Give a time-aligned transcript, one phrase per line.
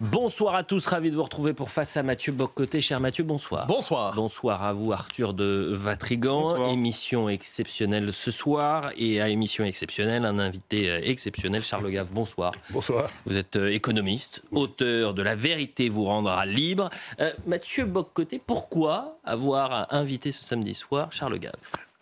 [0.00, 2.80] Bonsoir à tous, ravi de vous retrouver pour Face à Mathieu Boccoté.
[2.80, 3.66] Cher Mathieu, bonsoir.
[3.66, 4.14] Bonsoir.
[4.14, 6.40] Bonsoir à vous, Arthur de Vatrigan.
[6.40, 6.70] Bonsoir.
[6.70, 12.14] Émission exceptionnelle ce soir et à émission exceptionnelle, un invité euh, exceptionnel, Charles Gave.
[12.14, 12.52] Bonsoir.
[12.70, 13.10] Bonsoir.
[13.26, 16.88] Vous êtes euh, économiste, auteur de La vérité vous rendra libre.
[17.20, 21.52] Euh, Mathieu Boccoté, pourquoi avoir invité ce samedi soir Charles Gave?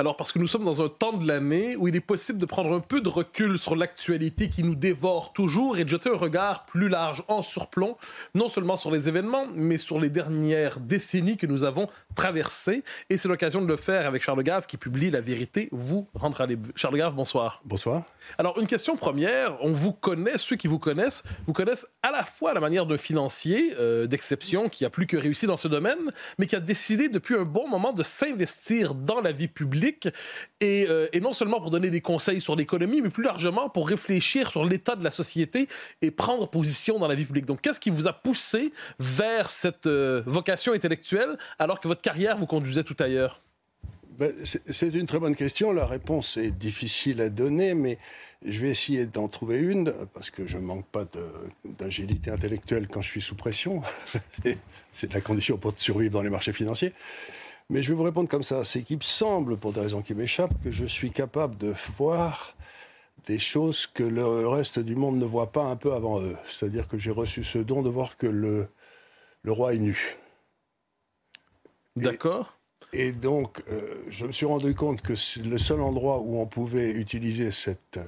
[0.01, 2.47] Alors, parce que nous sommes dans un temps de l'année où il est possible de
[2.47, 6.17] prendre un peu de recul sur l'actualité qui nous dévore toujours et de jeter un
[6.17, 7.97] regard plus large en surplomb,
[8.33, 12.85] non seulement sur les événements, mais sur les dernières décennies que nous avons traversées.
[13.11, 16.47] Et c'est l'occasion de le faire avec Charles Gave qui publie La vérité vous rendra
[16.47, 16.69] libre.
[16.77, 17.61] Charles Gave, bonsoir.
[17.65, 18.05] Bonsoir.
[18.39, 19.59] Alors, une question première.
[19.65, 22.99] On vous connaît, ceux qui vous connaissent, vous connaissent à la fois la manière d'un
[22.99, 27.09] financier euh, d'exception qui a plus que réussi dans ce domaine, mais qui a décidé
[27.09, 29.88] depuis un bon moment de s'investir dans la vie publique
[30.61, 33.89] et, euh, et non seulement pour donner des conseils sur l'économie, mais plus largement pour
[33.89, 35.69] réfléchir sur l'état de la société
[36.03, 37.47] et prendre position dans la vie publique.
[37.47, 42.37] Donc, qu'est-ce qui vous a poussé vers cette euh, vocation intellectuelle alors que votre carrière
[42.37, 43.41] vous conduisait tout ailleurs?
[44.19, 45.73] Ben, c'est une très bonne question.
[45.73, 47.99] La réponse est difficile à donner, mais
[48.45, 51.05] je vais essayer d'en trouver une, parce que je ne manque pas
[51.65, 53.81] d'agilité intellectuelle quand je suis sous pression.
[54.93, 56.93] C'est la condition pour survivre dans les marchés financiers.
[57.71, 58.65] Mais je vais vous répondre comme ça.
[58.65, 62.57] C'est qu'il me semble, pour des raisons qui m'échappent, que je suis capable de voir
[63.27, 66.37] des choses que le reste du monde ne voit pas un peu avant eux.
[66.49, 68.69] C'est-à-dire que j'ai reçu ce don de voir que le,
[69.43, 70.17] le roi est nu.
[71.97, 72.55] D'accord.
[72.93, 75.13] Et donc, euh, je me suis rendu compte que
[75.47, 78.01] le seul endroit où on pouvait utiliser cette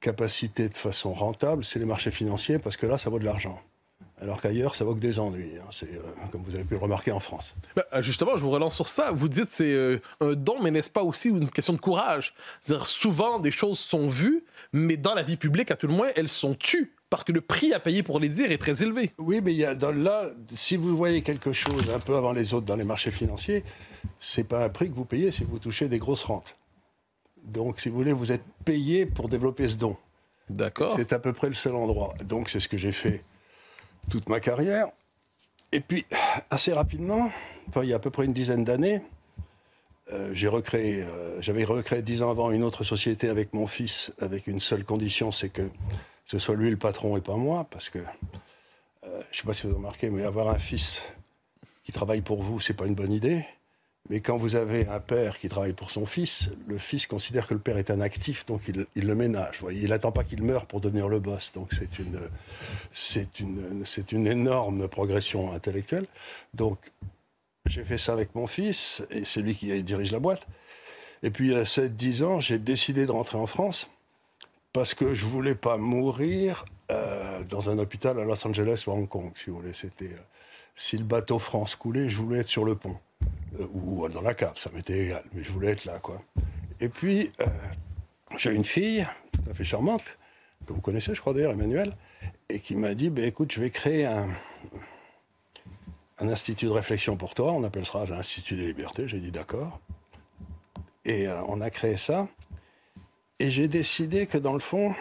[0.00, 3.60] capacité de façon rentable, c'est les marchés financiers, parce que là, ça vaut de l'argent.
[4.20, 5.52] Alors qu'ailleurs, ça vaut que des ennuis.
[5.58, 5.66] hein.
[5.70, 6.00] C'est, euh,
[6.30, 7.54] comme vous avez pu le remarquer en France.
[7.74, 9.12] Ben, euh, justement, je vous relance sur ça.
[9.12, 12.34] Vous dites c'est euh, un don, mais n'est-ce pas aussi une question de courage?
[12.60, 16.08] C'est-à-dire, souvent, des choses sont vues, mais dans la vie publique, à tout le moins,
[16.16, 16.94] elles sont tues.
[17.08, 19.10] Parce que le prix à payer pour les dire est très élevé.
[19.18, 22.32] Oui, mais il y a dans là, si vous voyez quelque chose un peu avant
[22.32, 23.64] les autres dans les marchés financiers,
[24.20, 26.56] c'est pas un prix que vous payez, c'est que vous touchez des grosses rentes.
[27.42, 29.96] Donc, si vous voulez, vous êtes payé pour développer ce don.
[30.50, 30.92] D'accord.
[30.96, 32.14] C'est à peu près le seul endroit.
[32.24, 33.24] Donc c'est ce que j'ai fait
[34.08, 34.88] toute ma carrière.
[35.72, 36.04] Et puis,
[36.50, 37.30] assez rapidement,
[37.76, 39.02] il y a à peu près une dizaine d'années,
[40.12, 44.58] euh, euh, j'avais recréé dix ans avant une autre société avec mon fils, avec une
[44.58, 45.70] seule condition, c'est que
[46.26, 48.02] ce soit lui le patron et pas moi, parce que, euh,
[49.04, 51.00] je ne sais pas si vous avez remarqué, mais avoir un fils
[51.84, 53.44] qui travaille pour vous, c'est pas une bonne idée.
[54.08, 57.54] Mais quand vous avez un père qui travaille pour son fils, le fils considère que
[57.54, 59.62] le père est un actif, donc il, le ménage.
[59.70, 61.52] Il n'attend pas qu'il meure pour devenir le boss.
[61.52, 62.18] Donc c'est une,
[62.90, 66.06] c'est une, c'est une énorme progression intellectuelle.
[66.54, 66.78] Donc
[67.66, 70.46] j'ai fait ça avec mon fils, et c'est lui qui dirige la boîte.
[71.22, 73.90] Et puis à 7-10 ans, j'ai décidé de rentrer en France
[74.72, 78.94] parce que je voulais pas mourir euh, dans un hôpital à Los Angeles ou à
[78.94, 79.74] Hong Kong, si vous voulez.
[79.74, 80.24] C'était euh,
[80.74, 82.96] si le bateau France coulait, je voulais être sur le pont
[83.58, 86.22] Euh, ou dans la cave, ça m'était égal, mais je voulais être là, quoi.
[86.80, 87.46] Et puis euh,
[88.36, 90.18] j'ai une fille tout à fait charmante
[90.66, 91.96] que vous connaissez, je crois d'ailleurs, Emmanuel,
[92.48, 94.28] et qui m'a dit, ben, écoute, je vais créer un,
[96.18, 99.80] un institut de réflexion pour toi, on appellera l'Institut des libertés, j'ai dit d'accord.
[101.04, 102.28] Et euh, on a créé ça.
[103.38, 104.94] Et j'ai décidé que dans le fond,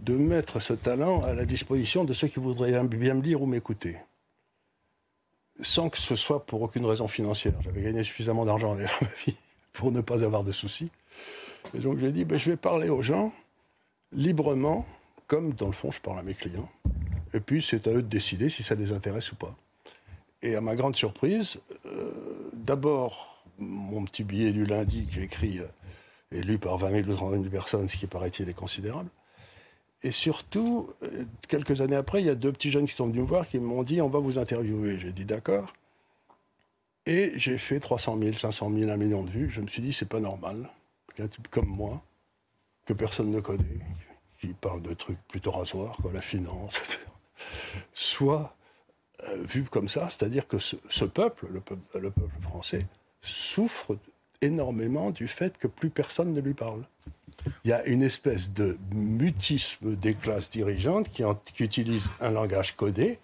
[0.00, 3.46] de mettre ce talent à la disposition de ceux qui voudraient bien me lire ou
[3.46, 3.96] m'écouter.
[5.60, 7.54] Sans que ce soit pour aucune raison financière.
[7.62, 9.34] J'avais gagné suffisamment d'argent dans ma vie
[9.72, 10.90] pour ne pas avoir de soucis.
[11.74, 13.32] Et donc j'ai dit, ben, je vais parler aux gens
[14.12, 14.86] librement,
[15.26, 16.68] comme dans le fond je parle à mes clients.
[17.34, 19.54] Et puis c'est à eux de décider si ça les intéresse ou pas.
[20.42, 25.58] Et à ma grande surprise, euh, d'abord, mon petit billet du lundi que j'ai écrit
[25.58, 29.08] euh, est lu par 20 000 ou 30 000 personnes, ce qui paraît-il est considérable.
[30.02, 33.22] Et surtout, euh, quelques années après, il y a deux petits jeunes qui sont venus
[33.22, 34.98] me voir qui m'ont dit on va vous interviewer.
[34.98, 35.72] J'ai dit d'accord.
[37.06, 39.50] Et j'ai fait 300 000, 500 000, 1 million de vues.
[39.50, 40.68] Je me suis dit c'est pas normal
[41.14, 42.02] qu'un type comme moi,
[42.84, 43.80] que personne ne connaît,
[44.40, 46.98] qui parle de trucs plutôt rasoirs, quoi, la finance, etc.,
[47.94, 48.54] soit
[49.24, 52.86] euh, vu comme ça, c'est-à-dire que ce, peuple, le peuple, le peuple français,
[53.22, 53.96] souffre
[54.42, 56.82] énormément du fait que plus personne ne lui parle.
[57.64, 61.22] Il y a une espèce de mutisme des classes dirigeantes qui,
[61.52, 63.18] qui utilisent un langage codé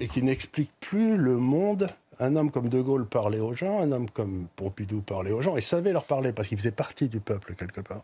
[0.00, 1.86] et qui n'explique plus le monde.
[2.20, 5.56] Un homme comme De Gaulle parlait aux gens, un homme comme Pompidou parlait aux gens
[5.56, 8.02] et savait leur parler parce qu'il faisait partie du peuple quelque part.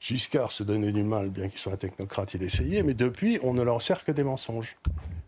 [0.00, 3.54] Giscard se donnait du mal, bien qu'il soit un technocrate, il essayait, mais depuis, on
[3.54, 4.76] ne leur sert que des mensonges.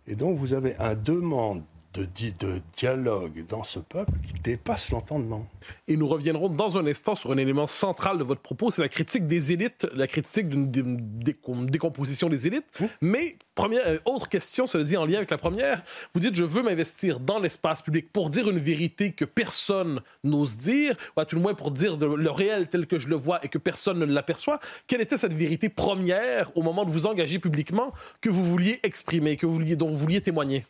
[0.07, 1.63] Et donc, vous avez un demande
[1.96, 2.06] de,
[2.38, 5.46] de, dialogue dans ce peuple qui dépasse l'entendement.
[5.88, 8.88] Et nous reviendrons dans un instant sur un élément central de votre propos, c'est la
[8.88, 12.66] critique des élites, la critique d'une décomposition des élites.
[12.78, 12.84] Mmh.
[13.00, 15.82] Mais première, euh, autre question, cela dit en lien avec la première,
[16.12, 20.56] vous dites je veux m'investir dans l'espace public pour dire une vérité que personne n'ose
[20.56, 23.44] dire, ou à tout le moins pour dire le réel tel que je le vois
[23.44, 24.60] et que personne ne l'aperçoit.
[24.87, 29.37] Quelle était cette vérité première au moment de vous engager publiquement que vous vouliez exprimer,
[29.37, 30.66] que vous vouliez, dont vous vouliez témoigner?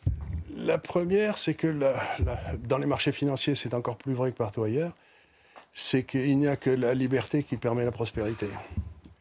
[0.57, 1.67] La première, c'est que
[2.67, 4.93] dans les marchés financiers, c'est encore plus vrai que partout ailleurs,
[5.73, 8.47] c'est qu'il n'y a que la liberté qui permet la prospérité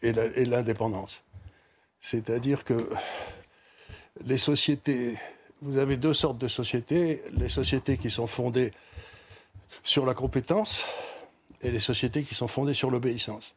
[0.03, 1.25] et l'indépendance.
[2.01, 2.89] C'est-à-dire que
[4.25, 5.19] les sociétés,
[5.61, 8.73] vous avez deux sortes de sociétés, les sociétés qui sont fondées
[9.85, 10.85] sur la compétence
[11.61, 13.55] et les sociétés qui sont fondées sur l'obéissance.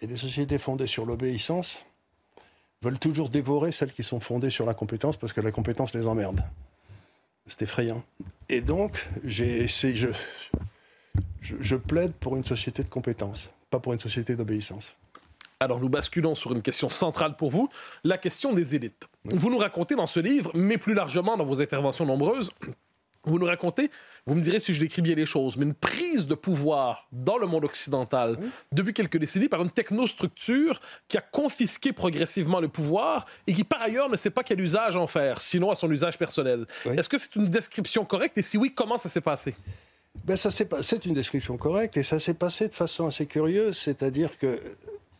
[0.00, 1.84] Et les sociétés fondées sur l'obéissance
[2.82, 6.06] veulent toujours dévorer celles qui sont fondées sur la compétence parce que la compétence les
[6.06, 6.40] emmerde.
[7.46, 8.04] C'est effrayant.
[8.48, 10.08] Et donc, j'ai essayé, je,
[11.40, 14.96] je, plaide pour une société de compétences, pas pour une société d'obéissance.
[15.58, 17.70] Alors nous basculons sur une question centrale pour vous,
[18.04, 19.06] la question des élites.
[19.24, 22.50] Vous nous racontez dans ce livre, mais plus largement dans vos interventions nombreuses,
[23.26, 23.90] vous nous racontez,
[24.26, 27.38] vous me direz si je décris bien les choses, mais une prise de pouvoir dans
[27.38, 28.38] le monde occidental
[28.72, 33.82] depuis quelques décennies par une technostructure qui a confisqué progressivement le pouvoir et qui par
[33.82, 36.66] ailleurs ne sait pas quel usage en faire, sinon à son usage personnel.
[36.84, 39.54] Est-ce que c'est une description correcte et si oui, comment ça s'est passé?
[40.24, 44.38] Ben ça c'est une description correcte et ça s'est passé de façon assez curieuse, c'est-à-dire
[44.38, 44.60] que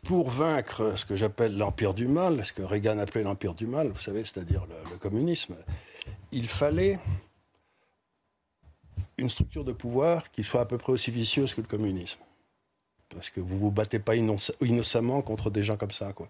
[0.04, 3.88] pour vaincre ce que j'appelle l'empire du mal, ce que Reagan appelait l'empire du mal,
[3.88, 5.56] vous savez, c'est-à-dire le communisme,
[6.32, 6.98] il fallait
[9.18, 12.20] une structure de pouvoir qui soit à peu près aussi vicieuse que le communisme.
[13.08, 16.12] Parce que vous ne vous battez pas innocemment contre des gens comme ça.
[16.12, 16.28] Quoi.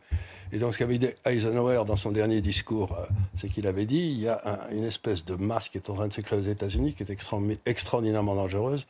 [0.53, 4.11] Et donc, ce qu'avait dit Eisenhower dans son dernier discours, euh, c'est qu'il avait dit
[4.11, 6.43] il y a une espèce de masse qui est en train de se créer aux
[6.43, 8.87] États-Unis qui est extraordinairement dangereuse.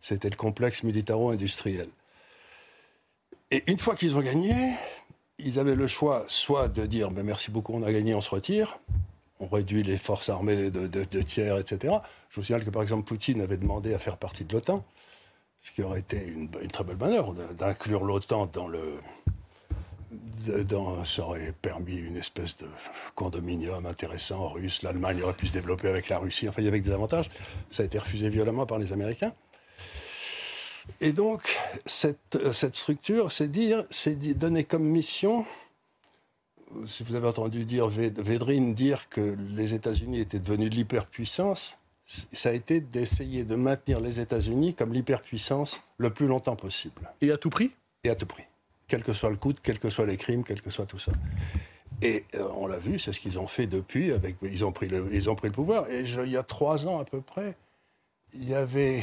[0.00, 1.88] C'était le complexe militaro-industriel.
[3.50, 4.54] Et une fois qu'ils ont gagné,
[5.38, 8.30] ils avaient le choix soit de dire ben, merci beaucoup, on a gagné, on se
[8.30, 8.78] retire,
[9.40, 11.94] on réduit les forces armées de, de tiers, etc.
[12.34, 14.84] Je vous signale que par exemple Poutine avait demandé à faire partie de l'OTAN,
[15.60, 18.98] ce qui aurait été une, très belle manœuvre d'inclure l'OTAN dans le.
[21.04, 22.66] Ça aurait permis une espèce de
[23.14, 24.82] condominium intéressant russe.
[24.82, 26.48] L'Allemagne aurait pu se développer avec la Russie.
[26.48, 27.30] Enfin, il y avait des avantages.
[27.70, 29.32] Ça a été refusé violemment par les Américains.
[31.00, 31.56] Et donc,
[31.86, 35.46] cette, cette structure, c'est dire, c'est donner comme mission
[36.88, 42.52] si vous avez entendu dire Védrine dire que les États-Unis étaient devenus l'hyperpuissance, ça a
[42.52, 47.10] été d'essayer de maintenir les États-Unis comme l'hyperpuissance le plus longtemps possible.
[47.20, 47.70] Et à tout prix?
[48.04, 48.44] Et à tout prix.
[48.86, 51.12] Quel que soit le coût, quels que soient les crimes, quel que soit tout ça.
[52.02, 54.12] Et euh, on l'a vu, c'est ce qu'ils ont fait depuis.
[54.12, 55.88] Avec, ils, ont pris le, ils ont pris le pouvoir.
[55.90, 57.56] Et il y a trois ans à peu près,
[58.34, 59.02] il y avait,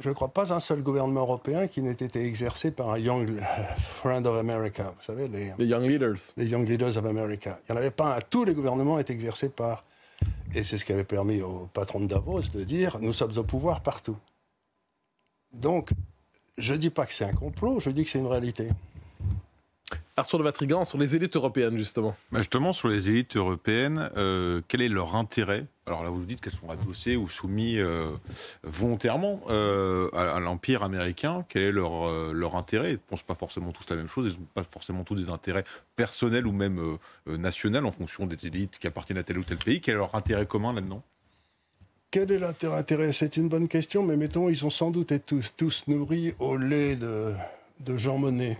[0.00, 3.40] je ne crois pas un seul gouvernement européen qui n'ait été exercé par un Young
[3.78, 4.92] Friend of America.
[4.98, 6.18] Vous savez, les, les Young Leaders.
[6.36, 7.58] Les Young Leaders of America.
[7.62, 8.20] Il n'y en avait pas un.
[8.20, 9.84] Tous les gouvernements étaient exercés par
[10.54, 13.44] et c'est ce qui avait permis au patron de Davos de dire nous sommes au
[13.44, 14.16] pouvoir partout.
[15.52, 15.90] Donc,
[16.56, 18.68] je ne dis pas que c'est un complot, je dis que c'est une réalité.
[20.18, 22.16] Arthur de Vatrigan, sur les élites européennes, justement.
[22.32, 25.66] Bah, justement, sur les élites européennes, euh, quel est leur intérêt?
[25.86, 28.10] Alors là, vous dites qu'elles sont adossées ou soumises euh,
[28.64, 31.46] volontairement euh, à, l'Empire américain.
[31.48, 32.90] Quel est leur, leur intérêt?
[32.90, 34.26] Ils ne pensent pas forcément tous la même chose.
[34.26, 35.64] Ils n'ont pas forcément tous des intérêts
[35.96, 39.80] personnels ou même nationaux en fonction des élites qui appartiennent à tel ou tel pays.
[39.80, 41.02] Quel est leur intérêt commun là-dedans?
[42.10, 43.12] Quel est l'intérêt?
[43.12, 46.56] C'est une bonne question, mais mettons, ils ont sans doute été tous, tous nourris au
[46.56, 47.32] lait de,
[47.80, 48.58] de Jean Monnet.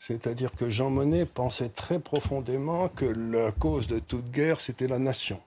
[0.00, 4.98] C'est-à-dire que Jean Monnet pensait très profondément que la cause de toute guerre, c'était la
[4.98, 5.38] nation.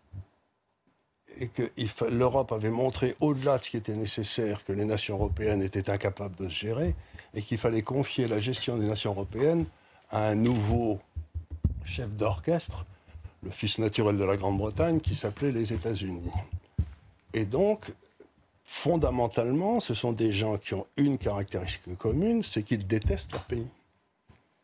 [1.40, 1.72] Et que
[2.12, 6.36] l'Europe avait montré, au-delà de ce qui était nécessaire, que les nations européennes étaient incapables
[6.36, 6.94] de se gérer,
[7.34, 9.66] et qu'il fallait confier la gestion des nations européennes
[10.12, 11.00] à un nouveau
[11.84, 12.86] chef d'orchestre,
[13.42, 16.30] le fils naturel de la Grande-Bretagne, qui s'appelait les États-Unis.
[17.34, 17.92] Et donc,
[18.64, 23.68] fondamentalement, ce sont des gens qui ont une caractéristique commune, c'est qu'ils détestent leur pays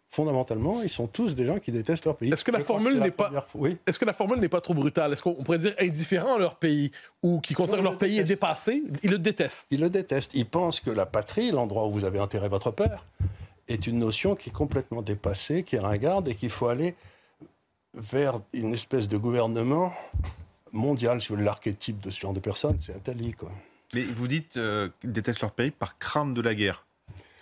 [0.10, 2.32] fondamentalement, ils sont tous des gens qui détestent leur pays.
[2.32, 3.78] Est-ce que, la formule n'est pas, oui.
[3.86, 5.14] est-ce que la formule n'est pas trop brutale?
[5.14, 8.84] Est-ce qu'on pourrait dire indifférent à leur pays ou qui considèrent leur pays est dépassé?
[9.04, 9.68] Ils le détestent.
[9.70, 10.34] Ils le détestent.
[10.34, 13.06] Ils pensent que la patrie, l'endroit où vous avez enterré votre père,
[13.68, 16.96] est une notion qui est complètement dépassée, qui est ringarde et qu'il faut aller
[17.94, 19.94] vers une espèce de gouvernement
[20.72, 21.22] mondial.
[21.22, 23.52] Si vous voulez, l'archétype de ce genre de personnes, c'est Attali, quoi.
[23.94, 26.86] Mais vous dites euh, qu'ils détestent leur pays par crainte de la guerre.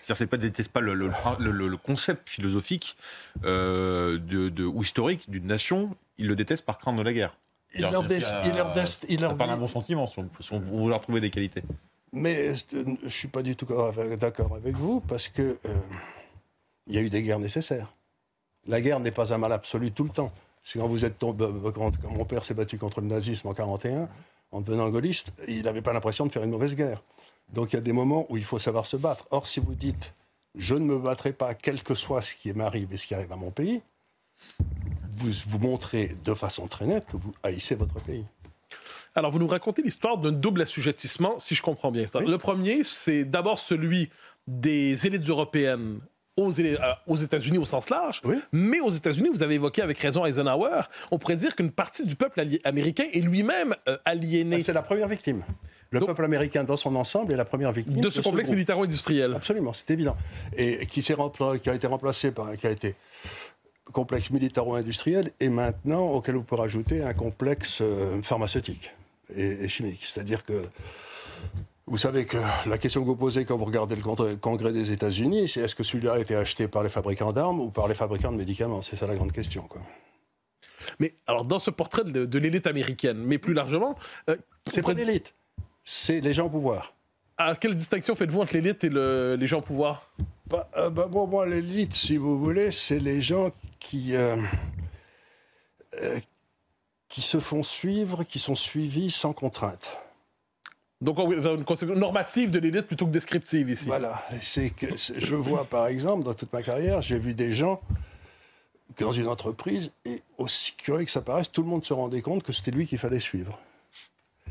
[0.07, 2.95] C'est-à-dire, c'est pas détestent pas le, le, le, le concept philosophique
[3.43, 7.35] euh, de, de, ou historique d'une nation, ils le détestent par crainte de la guerre.
[7.75, 8.05] Il leur,
[8.45, 8.73] il leur,
[9.09, 11.61] il pas un bon sentiment, si on, si on veut leur trouver des qualités.
[12.13, 13.67] Mais je ne suis pas du tout
[14.17, 15.75] d'accord avec vous, parce que euh,
[16.87, 17.93] il y a eu des guerres nécessaires.
[18.65, 20.31] La guerre n'est pas un mal absolu tout le temps.
[20.63, 21.45] C'est quand vous êtes tombé,
[21.75, 24.07] quand, quand mon père s'est battu contre le nazisme en 41,
[24.53, 27.03] en devenant gaulliste, il n'avait pas l'impression de faire une mauvaise guerre.
[27.53, 29.27] Donc il y a des moments où il faut savoir se battre.
[29.31, 30.13] Or, si vous dites
[30.57, 33.31] je ne me battrai pas, quel que soit ce qui m'arrive et ce qui arrive
[33.31, 33.81] à mon pays,
[35.11, 38.25] vous, vous montrez de façon très nette que vous haïssez votre pays.
[39.15, 42.07] Alors, vous nous racontez l'histoire d'un double assujettissement, si je comprends bien.
[42.13, 42.25] Oui.
[42.27, 44.09] Le premier, c'est d'abord celui
[44.47, 45.99] des élites européennes
[46.37, 46.51] aux,
[47.07, 48.37] aux États-Unis au sens large, oui.
[48.51, 52.15] mais aux États-Unis, vous avez évoqué avec raison Eisenhower, on pourrait dire qu'une partie du
[52.15, 54.57] peuple américain est lui-même euh, aliéné.
[54.59, 55.43] Ah, c'est la première victime.
[55.89, 59.33] Le Donc, peuple américain dans son ensemble est la première victime de ce complexe militaro-industriel.
[59.33, 60.17] Absolument, c'est évident.
[60.55, 62.95] Et qui, qui, a été remplacé par qui a été
[63.93, 68.91] complexe militaro-industriel et maintenant auquel vous pouvez rajouter un complexe euh, pharmaceutique
[69.33, 70.03] et, et chimique.
[70.05, 70.61] C'est-à-dire que
[71.87, 75.47] vous savez que la question que vous posez quand vous regardez le congrès des États-Unis,
[75.47, 78.31] c'est est-ce que celui-là a été acheté par les fabricants d'armes ou par les fabricants
[78.31, 78.81] de médicaments?
[78.81, 79.63] C'est ça la grande question.
[79.63, 79.81] Quoi.
[80.99, 83.97] Mais alors, dans ce portrait de, de l'élite américaine, mais plus largement.
[84.29, 84.35] Euh,
[84.71, 85.33] c'est pas l'élite,
[85.85, 86.93] c'est les gens au pouvoir.
[87.37, 90.11] À quelle distinction faites-vous entre l'élite et le, les gens au pouvoir?
[90.47, 94.15] Bah, euh, bah, bon, l'élite, si vous voulez, c'est les gens qui.
[94.15, 94.35] Euh,
[97.07, 99.97] qui se font suivre, qui sont suivis sans contrainte.
[100.99, 103.85] Donc, on une conception normative de l'élite plutôt que descriptive ici.
[103.85, 104.21] Voilà.
[104.41, 107.79] C'est que je vois, par exemple, dans toute ma carrière, j'ai vu des gens
[108.95, 112.21] que dans une entreprise, et aussi curieux que ça paraisse, tout le monde se rendait
[112.21, 113.59] compte que c'était lui qu'il fallait suivre.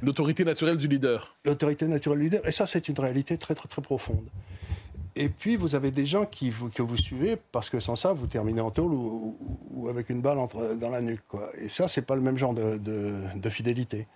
[0.03, 1.35] L'autorité naturelle du leader.
[1.45, 2.47] L'autorité naturelle du leader.
[2.47, 4.29] Et ça, c'est une réalité très, très, très profonde.
[5.17, 8.13] Et puis, vous avez des gens qui vous, que vous suivez parce que sans ça,
[8.13, 11.27] vous terminez en tôle ou, ou, ou avec une balle entre, dans la nuque.
[11.27, 11.49] Quoi.
[11.59, 14.07] Et ça, c'est pas le même genre de, de, de fidélité.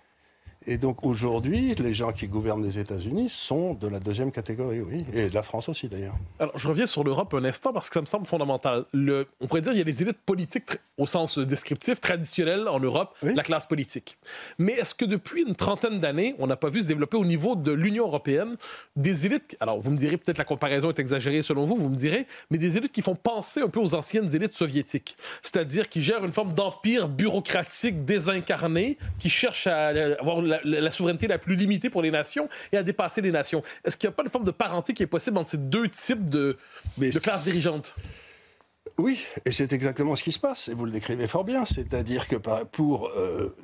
[0.67, 5.03] Et donc aujourd'hui, les gens qui gouvernent les États-Unis sont de la deuxième catégorie, oui,
[5.13, 6.15] et de la France aussi d'ailleurs.
[6.39, 8.85] Alors je reviens sur l'Europe un instant parce que ça me semble fondamental.
[8.93, 12.79] Le, on pourrait dire qu'il y a les élites politiques au sens descriptif, traditionnelles en
[12.79, 13.33] Europe, oui.
[13.33, 14.17] la classe politique.
[14.59, 17.55] Mais est-ce que depuis une trentaine d'années, on n'a pas vu se développer au niveau
[17.55, 18.55] de l'Union européenne
[18.95, 21.95] des élites, alors vous me direz peut-être la comparaison est exagérée selon vous, vous me
[21.95, 26.03] direz, mais des élites qui font penser un peu aux anciennes élites soviétiques, c'est-à-dire qui
[26.03, 31.55] gèrent une forme d'empire bureaucratique désincarné, qui cherchent à avoir la, la, souveraineté la plus
[31.55, 33.63] limitée pour les nations et à dépasser les nations.
[33.83, 35.89] Est-ce qu'il n'y a pas une forme de parenté qui est possible entre ces deux
[35.89, 36.57] types de,
[36.97, 37.93] de classes dirigeantes?
[38.97, 41.65] Oui, et c'est exactement ce qui se passe, et vous le décrivez fort bien.
[41.65, 43.55] C'est-à-dire que pour euh,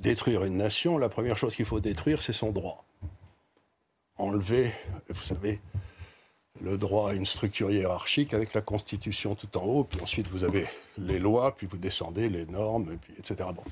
[0.00, 2.84] détruire une nation, la première chose qu'il faut détruire, c'est son droit.
[4.16, 4.70] Enlever,
[5.08, 5.60] vous savez,
[6.60, 10.44] le droit à une structure hiérarchique avec la Constitution tout en haut, puis ensuite vous
[10.44, 10.66] avez
[10.98, 13.48] les lois, puis vous descendez les normes, puis, etc.
[13.54, 13.64] Bon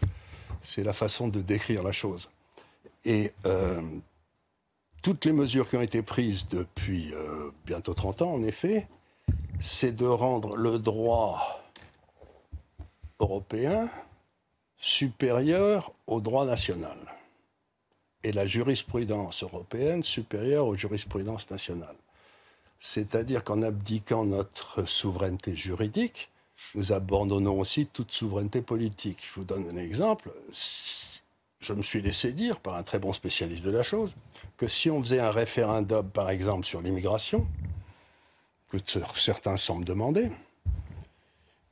[0.63, 2.29] c'est la façon de décrire la chose.
[3.05, 3.81] Et euh,
[5.03, 8.89] toutes les mesures qui ont été prises depuis euh, bientôt 30 ans, en effet,
[9.61, 11.63] c'est de rendre le droit
[13.19, 13.91] européen
[14.77, 16.97] supérieur au droit national
[18.23, 21.97] et la jurisprudence européenne supérieure aux jurisprudences nationales.
[22.79, 26.30] C'est-à-dire qu'en abdiquant notre souveraineté juridique,
[26.75, 29.27] nous abandonnons aussi toute souveraineté politique.
[29.29, 30.31] Je vous donne un exemple.
[31.61, 34.15] Je me suis laissé dire par un très bon spécialiste de la chose
[34.57, 37.47] que si on faisait un référendum, par exemple, sur l'immigration,
[38.69, 38.79] que
[39.15, 40.31] certains semblent demander,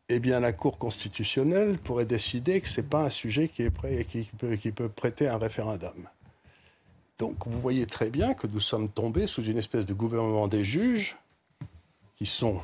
[0.08, 3.70] eh bien la Cour constitutionnelle pourrait décider que ce n'est pas un sujet qui, est
[3.70, 4.30] prêt, qui,
[4.60, 6.08] qui peut prêter un référendum.
[7.18, 10.64] Donc vous voyez très bien que nous sommes tombés sous une espèce de gouvernement des
[10.64, 11.16] juges
[12.16, 12.60] qui sont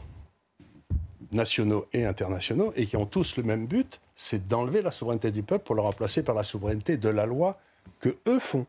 [1.34, 5.42] nationaux et internationaux, et qui ont tous le même but, c'est d'enlever la souveraineté du
[5.42, 7.58] peuple pour le remplacer par la souveraineté de la loi
[8.00, 8.66] que eux font,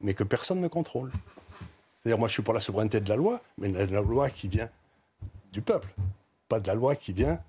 [0.00, 1.10] mais que personne ne contrôle.
[2.02, 4.48] C'est-à-dire, moi, je suis pour la souveraineté de la loi, mais de la loi qui
[4.48, 4.70] vient
[5.52, 5.88] du peuple,
[6.48, 7.40] pas de la loi qui vient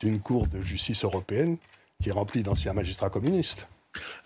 [0.00, 1.56] d'une cour de justice européenne
[2.02, 3.66] qui est remplie d'anciens magistrats communistes.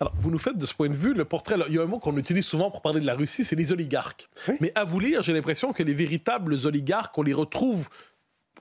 [0.01, 1.55] Alors, vous nous faites de ce point de vue le portrait.
[1.69, 3.71] il y a un mot qu'on utilise souvent pour parler de la Russie, c'est les
[3.71, 4.29] oligarques.
[4.49, 4.55] Oui.
[4.59, 7.87] Mais à vous lire, j'ai l'impression que les véritables oligarques, on les retrouve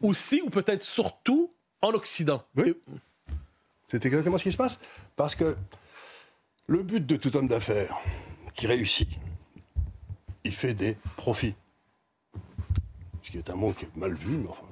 [0.02, 1.52] aussi, ou peut-être surtout,
[1.82, 2.42] en Occident.
[2.56, 2.74] Oui.
[3.86, 4.78] C'est exactement ce qui se passe.
[5.16, 5.56] Parce que
[6.66, 7.98] le but de tout homme d'affaires
[8.54, 9.08] qui réussit,
[10.44, 11.54] il fait des profits.
[13.22, 14.66] ce qui est un mot qui est mal vu, mais enfin,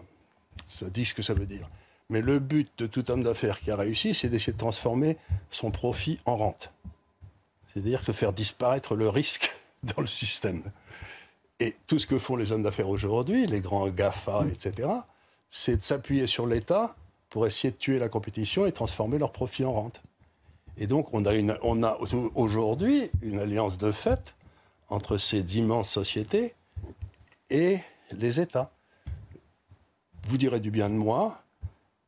[0.65, 1.69] ça dit ce que ça veut dire.
[2.11, 5.19] Mais le but de tout homme d'affaires qui a réussi, c'est d'essayer de transformer
[5.51, 6.73] son profit en rente.
[7.67, 9.51] C'est-à-dire de faire disparaître le risque
[9.83, 10.63] dans le système.
[11.61, 14.89] Et tout ce que font les hommes d'affaires aujourd'hui, les grands GAFA, etc.,
[15.51, 16.97] c'est de s'appuyer sur l'État
[17.31, 20.01] pour essayer de tuer la compétition et transformer leur profit en rente.
[20.79, 21.99] Et donc, on a,
[22.35, 24.35] aujourd'hui une alliance de fait
[24.89, 26.55] entre ces immenses sociétés
[27.51, 27.79] et
[28.13, 28.71] les États.
[30.27, 31.43] Vous direz du bien de moi,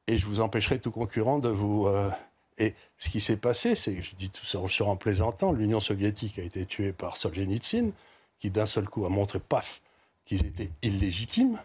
[0.06, 1.86] et je vous empêcherai tout concurrent de vous.
[1.86, 2.10] Euh,
[2.58, 6.42] et ce qui s'est passé, c'est, je dis tout ça en plaisantant, l'Union soviétique a
[6.42, 7.90] été tuée par Solzhenitsyn,
[8.38, 9.80] qui d'un seul coup a montré, paf,
[10.24, 11.58] qu'ils étaient illégitimes.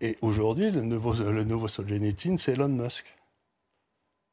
[0.00, 3.14] Et aujourd'hui, le nouveau, le nouveau Solzhenitsyn, c'est Elon Musk,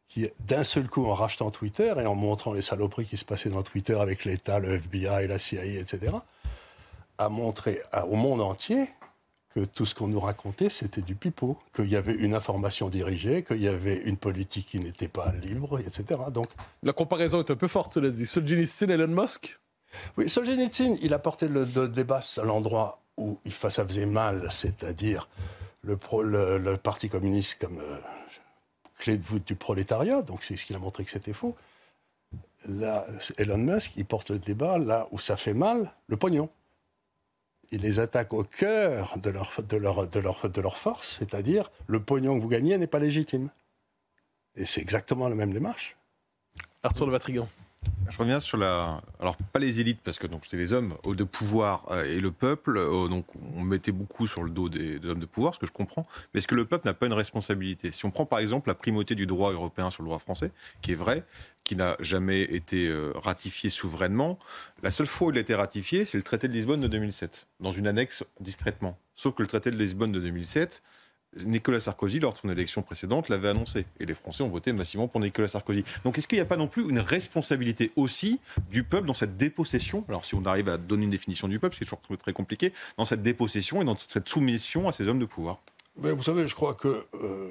[0.07, 3.50] qui d'un seul coup, en rachetant Twitter et en montrant les saloperies qui se passaient
[3.50, 6.13] dans Twitter avec l'État, le FBI, la CIA, etc.,
[7.17, 8.88] a montré au monde entier
[9.50, 13.43] que tout ce qu'on nous racontait, c'était du pipeau, qu'il y avait une information dirigée,
[13.43, 16.21] qu'il y avait une politique qui n'était pas libre, etc.
[16.31, 16.47] Donc,
[16.83, 18.25] La comparaison est un peu forte, cela dit.
[18.25, 19.59] Solzhenitsyn, Elon Musk?
[20.17, 25.27] Oui, Solzhenitsyn, il a porté le, débat à l'endroit où ça faisait mal, c'est-à-dire
[25.83, 28.00] le, Parti communiste comme euh,
[29.00, 31.55] clé de voûte du prolétariat, donc c'est ce qu'il a montré que c'était faux.
[32.67, 33.05] Là,
[33.38, 36.50] Elon Musk, il porte le débat là où ça fait mal, le pognon
[37.71, 39.29] il les attaque au cœur de
[40.59, 43.50] leur force, c'est-à-dire le pognon que vous gagnez n'est pas légitime.
[44.55, 45.95] Et c'est exactement la même démarche.
[46.83, 47.47] Arthur de Vatrigan.
[48.10, 49.01] Je reviens sur la.
[49.19, 52.77] Alors, pas les élites, parce que c'est les hommes de pouvoir euh, et le peuple.
[52.77, 55.72] Euh, donc, on mettait beaucoup sur le dos des, hommes de pouvoir, ce que je
[55.72, 56.07] comprends.
[56.34, 57.91] Mais est-ce que le peuple n'a pas une responsabilité?
[57.91, 60.93] Si on prend par exemple la primauté du droit européen sur le droit français, qui
[60.93, 61.25] est vrai,
[61.63, 64.39] qui n'a jamais été euh, ratifié souverainement,
[64.84, 67.46] la seule fois où il a été ratifié, c'est le traité de Lisbonne de 2007,
[67.60, 68.98] dans une annexe discrètement.
[69.15, 70.81] Sauf que le traité de Lisbonne de 2007,
[71.46, 73.86] Nicolas Sarkozy, lors de son élection précédente, l'avait annoncé.
[74.00, 75.84] Et les Français ont voté massivement pour Nicolas Sarkozy.
[76.03, 79.38] Donc est-ce qu'il n'y a pas non plus une responsabilité aussi du peuple dans cette
[79.38, 80.05] dépossession?
[80.09, 83.05] Alors si on arrive à donner une définition du peuple, c'est toujours très compliqué, dans
[83.05, 85.59] cette dépossession et dans cette soumission à ces hommes de pouvoir.
[86.01, 87.50] Mais vous savez, je crois que euh,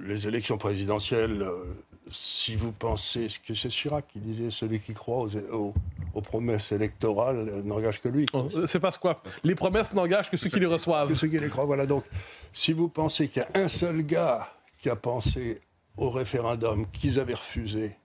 [0.00, 1.64] les élections présidentielles, euh,
[2.10, 5.72] si vous pensez, ce que c'est Chirac qui disait, celui qui croit aux,
[6.20, 8.26] promesses électorales n'engage que lui.
[8.32, 11.08] Oh, c'est parce quoi Les promesses n'engagent que ceux qui les reçoivent.
[11.08, 11.86] Que ceux qui les croient, voilà.
[11.86, 12.04] Donc,
[12.52, 15.60] si vous pensez qu'il y a un seul gars qui a pensé
[15.96, 17.96] au référendum qu'ils avaient refusé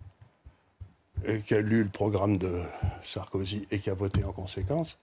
[1.26, 2.62] et qui a lu le programme de
[3.04, 4.98] Sarkozy et qui a voté en conséquence,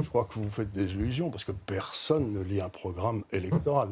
[0.00, 3.88] je crois que vous faites des illusions parce que personne ne lit un programme électoral.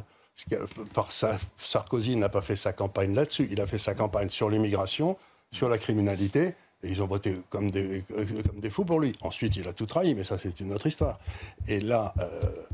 [1.58, 3.48] Sarkozy n'a pas fait sa campagne là-dessus.
[3.50, 5.16] Il a fait sa campagne sur l'immigration,
[5.52, 9.16] sur la criminalité, et ils ont voté comme des, comme des fous pour lui.
[9.22, 11.18] Ensuite, il a tout trahi, mais ça, c'est une autre histoire.
[11.66, 12.28] Et là, euh,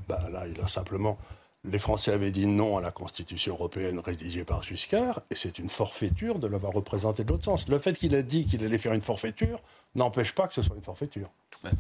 [0.09, 1.19] bah, il a simplement
[1.65, 5.69] les Français avaient dit non à la Constitution européenne rédigée par Giscard, et c'est une
[5.69, 7.69] forfaiture de l'avoir représenté de l'autre sens.
[7.69, 9.61] Le fait qu'il a dit qu'il allait faire une forfaiture
[9.95, 11.31] n'empêche pas que ce soit une forfaiture.
[11.63, 11.71] Bah,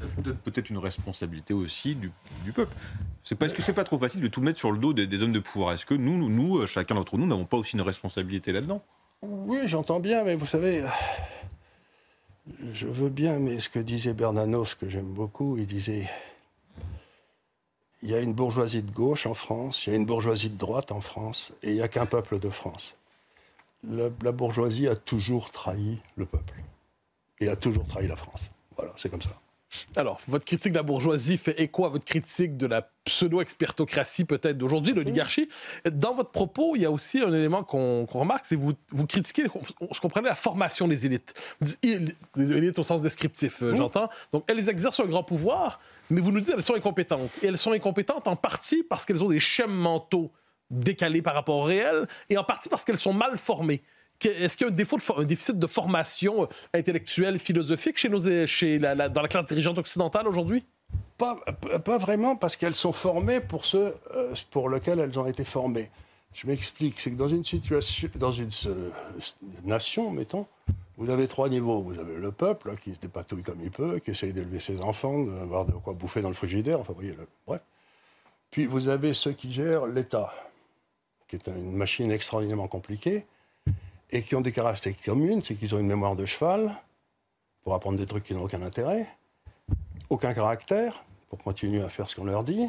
[0.45, 2.12] peut-être une responsabilité aussi du,
[2.55, 2.75] peuple.
[3.25, 5.33] C'est parce que c'est pas trop facile de tout mettre sur le dos des, hommes
[5.33, 5.73] de pouvoir.
[5.73, 8.83] Est-ce que nous, chacun d'entre nous, n'avons pas aussi une responsabilité là-dedans?
[9.23, 10.83] Oui, j'entends bien, mais vous savez,
[12.73, 16.09] je veux bien, mais ce que disait Bernanos, que j'aime beaucoup, il disait
[18.03, 20.59] il y a une bourgeoisie de gauche en France, il y a une bourgeoisie de
[20.59, 22.97] droite en France, et il n'y a qu'un peuple de France.
[23.85, 26.55] La, bourgeoisie a toujours trahi le peuple,
[27.38, 28.51] et a toujours trahi la France.
[28.77, 29.40] Voilà, c'est comme ça.
[29.97, 34.57] Alors, votre critique de la bourgeoisie fait écho à votre critique de la pseudo-expertocratie peut-être
[34.57, 35.49] d'aujourd'hui, l'oligarchie.
[35.91, 39.07] Dans votre propos, il y a aussi un élément qu'on remarque, c'est que vous, vous
[39.07, 41.35] critiquez ce qu'on la formation des élites.
[41.83, 44.09] Les élites au sens descriptif, euh, j'entends.
[44.33, 45.81] Donc, elles exercent un grand pouvoir,
[46.11, 47.31] mais vous nous dites qu'elles sont incompétentes.
[47.43, 50.31] Et elles sont incompétentes en partie parce qu'elles ont des schèmes mentaux
[50.71, 53.83] décalés par rapport au réel, et en partie parce qu'elles sont mal formées.
[54.25, 58.47] Est-ce qu'il y a un, défaut un déficit de formation euh, intellectuelle, philosophique chez nos,
[58.47, 60.65] chez la, dans la classe dirigeante occidentale aujourd'hui?
[61.19, 61.37] Pas,
[61.85, 65.91] pas, vraiment, parce qu'elles sont formées pour ceux euh, pour lesquels elles ont été formées.
[66.35, 68.91] Je m'explique, c'est que dans une situation, dans une euh,
[69.65, 70.47] nation, mettons,
[70.97, 71.83] vous avez trois niveaux.
[71.83, 75.23] Vous avez le peuple, qui se dépatouille comme il peut, qui essaye d'élever ses enfants,
[75.23, 77.15] d'avoir de quoi bouffer dans le frigidaire, enfin, voyez,
[77.47, 77.61] bref.
[78.51, 80.33] Puis vous avez ceux qui gèrent l'État,
[81.27, 83.27] qui est une machine extraordinairement compliquée,
[84.12, 86.77] et qui ont des caractéristiques communes, c'est qu'ils ont une mémoire de cheval
[87.64, 89.07] pour apprendre des trucs qui n'ont aucun intérêt,
[90.11, 92.68] aucun caractère pour continuer à faire ce qu'on leur dit,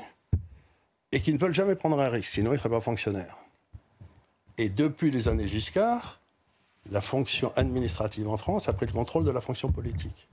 [1.12, 3.38] et qui ne veulent jamais prendre un risque, sinon ils ne seraient pas fonctionnaires.
[4.58, 6.22] Et depuis les années Giscard,
[6.90, 10.28] la fonction administrative en France a pris le contrôle de la fonction politique,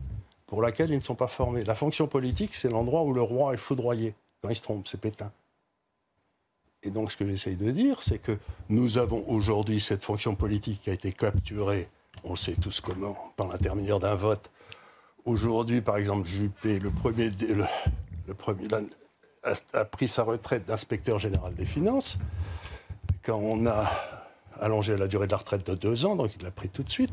[0.46, 1.64] pour laquelle ils ne sont pas formés.
[1.64, 5.00] La fonction politique, c'est l'endroit où le roi est foudroyé quand il se trompe, c'est
[5.00, 5.32] Pétain.
[6.82, 8.38] Et donc, ce que j'essaye de dire, c'est que
[8.70, 11.88] nous avons aujourd'hui cette fonction politique qui a été capturée,
[12.24, 14.50] on sait tous comment, par l'intermédiaire d'un vote.
[15.26, 17.30] Aujourd'hui, par exemple, Juppé, le premier,
[18.26, 18.66] le, premier
[19.42, 22.18] a, a pris sa retraite d'inspecteur général des finances.
[23.22, 23.86] Quand on a
[24.58, 26.90] allongé la durée de la retraite de deux ans, donc il l'a pris tout de
[26.90, 27.12] suite,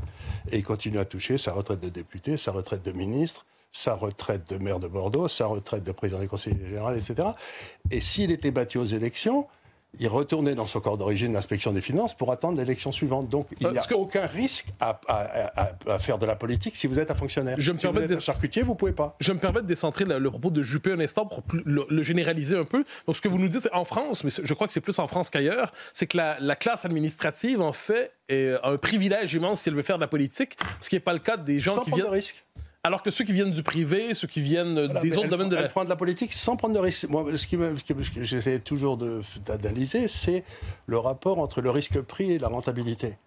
[0.50, 4.50] et il continue à toucher sa retraite de député, sa retraite de ministre, sa retraite
[4.50, 7.30] de maire de Bordeaux, sa retraite de président du conseil général, etc.
[7.92, 9.48] Et s'il était battu aux élections,
[10.00, 13.30] il retournait dans son corps d'origine, l'inspection des finances, pour attendre l'élection suivante.
[13.30, 15.00] Donc il n'y a aucun risque à,
[16.00, 17.56] faire de la politique si vous êtes un fonctionnaire.
[17.58, 19.16] Je me si permets vous êtes un charcutier, vous ne pouvez pas.
[19.20, 22.66] Je me permets de décentrer le, propos de Juppé un instant pour le, généraliser un
[22.66, 22.84] peu.
[23.06, 25.08] Donc ce que vous nous dites, en France, mais je crois que c'est plus en
[25.08, 29.76] France qu'ailleurs, c'est que la, classe administrative, en fait, a un privilège immense si elle
[29.76, 31.92] veut faire de la politique, ce qui n'est pas le cas des gens Sans qui
[31.92, 32.06] viennent...
[32.06, 32.46] De risque.
[32.88, 35.68] Alors que ceux qui viennent du privé, ceux qui viennent des autres domaines de la...
[35.68, 37.10] de la politique sans prendre de risque.
[37.10, 38.98] Moi, ce, qui que j'essaie toujours
[39.46, 40.46] d'analyser, c'est
[40.86, 43.18] le rapport entre le risque-prix et la rentabilité.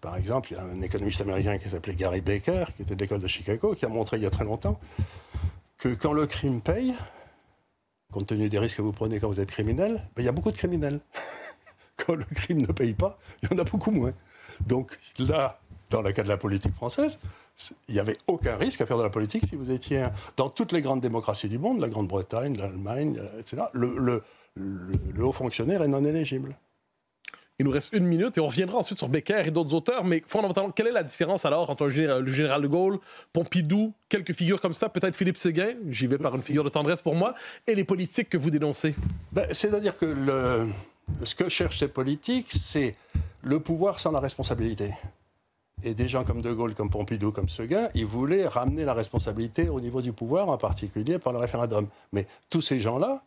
[0.00, 3.00] Par exemple, il y a un économiste américain qui s'appelait Gary Baker, qui était de
[3.00, 4.78] l'école de Chicago, qui a montré il y a très longtemps
[5.76, 6.94] que quand le crime paye,
[8.12, 10.32] compte tenu des risques que vous prenez quand vous êtes criminel, ben, il y a
[10.32, 11.00] beaucoup de criminels.
[11.96, 14.12] quand le crime ne paye pas, il y en a beaucoup moins.
[14.68, 15.58] Donc là,
[15.90, 17.18] dans le cas de la politique française,
[17.88, 20.72] il n'y avait aucun risque à faire de la politique si vous étiez dans toutes
[20.72, 23.62] les grandes démocraties du monde, la Grande-Bretagne, l'Allemagne, euh, etc.
[23.72, 24.22] Le,
[25.22, 26.56] haut fonctionnaire est non éligible.
[27.58, 30.02] Il nous reste une minute et on reviendra ensuite sur Becker et d'autres auteurs.
[30.02, 32.98] Mais fondamentalement, quelle est la différence alors entre le général de Gaulle,
[33.34, 37.02] Pompidou, quelques figures comme ça, peut-être Philippe Séguin, j'y vais par une figure de tendresse
[37.02, 37.34] pour moi,
[37.66, 38.94] et les politiques que vous dénoncez?
[39.32, 40.06] Ben, C'est-à-dire que
[41.22, 42.96] ce que cherchent ces politiques, c'est
[43.42, 44.94] le pouvoir sans la responsabilité.
[45.82, 49.68] Et des gens comme De Gaulle, comme Pompidou, comme Seguin, ils voulaient ramener la responsabilité
[49.68, 51.86] au niveau du pouvoir, en particulier par le référendum.
[52.12, 53.22] Mais tous ces gens-là,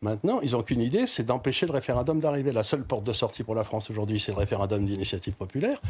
[0.00, 2.52] maintenant, ils n'ont qu'une idée, c'est d'empêcher le référendum d'arriver.
[2.52, 5.80] La seule porte de sortie pour la France aujourd'hui, c'est le référendum d'initiative populaire,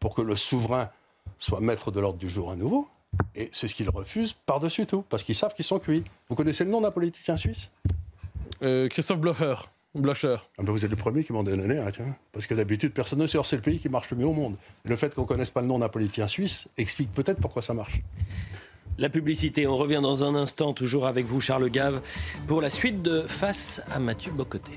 [0.00, 0.90] pour que le souverain
[1.38, 2.88] soit maître de l'ordre du jour à nouveau.
[3.34, 6.04] Et c'est ce qu'ils refusent par-dessus tout, parce qu'ils savent qu'ils sont cuits.
[6.28, 7.70] Vous connaissez le nom d'un politicien suisse?
[8.62, 9.54] Euh, Christophe Blocher.
[10.58, 12.16] Ah ben vous êtes le premier qui m'en donne un, tiens.
[12.32, 13.38] Parce que d'habitude, personne ne sait.
[13.44, 14.56] c'est le pays qui marche le mieux au monde.
[14.84, 17.74] le fait qu'on ne connaisse pas le nom d'un politicien suisse explique peut-être pourquoi ça
[17.74, 18.00] marche.
[18.98, 22.00] La publicité, on revient dans un instant, toujours avec vous, Charles Gave,
[22.46, 24.72] pour la suite de Face à Mathieu Bocoté.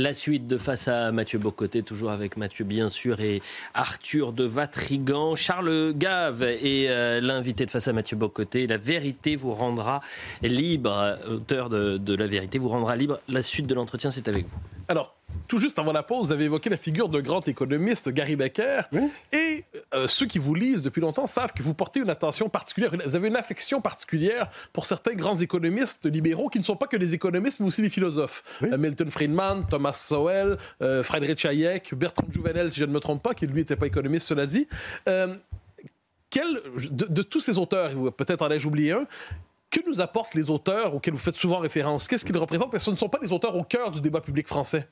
[0.00, 3.42] La suite de Face à Mathieu Bocoté, toujours avec Mathieu bien sûr et
[3.74, 5.36] Arthur de Vatrigan.
[5.36, 8.66] Charles Gave est euh, l'invité de Face à Mathieu Bocoté.
[8.66, 10.00] La vérité vous rendra
[10.40, 13.20] libre, auteur de, de La vérité vous rendra libre.
[13.28, 14.58] La suite de l'entretien, c'est avec vous.
[14.88, 15.19] Alors,
[15.50, 18.82] tout juste avant la pause, vous avez évoqué la figure d'un grand économiste, Gary Becker.
[19.32, 22.92] Et euh, ceux qui vous lisent depuis longtemps savent que vous portez une attention particulière,
[23.04, 26.96] vous avez une affection particulière pour certains grands économistes libéraux qui ne sont pas que
[26.96, 28.44] des économistes, mais aussi des philosophes.
[28.62, 33.20] Euh, Milton Friedman, Thomas Sowell, euh, Friedrich Hayek, Bertrand Jouvenel, si je ne me trompe
[33.20, 34.68] pas, qui lui n'était pas économiste, cela dit.
[36.30, 36.60] Quel,
[36.92, 39.04] de, de, tous ces auteurs, peut-être en ai-je oublié un,
[39.68, 42.06] que nous apportent les auteurs auxquels vous faites souvent référence?
[42.06, 42.70] Qu'est-ce qu'ils représentent?
[42.70, 44.88] Parce que ce ne sont pas des auteurs au cœur du débat public français.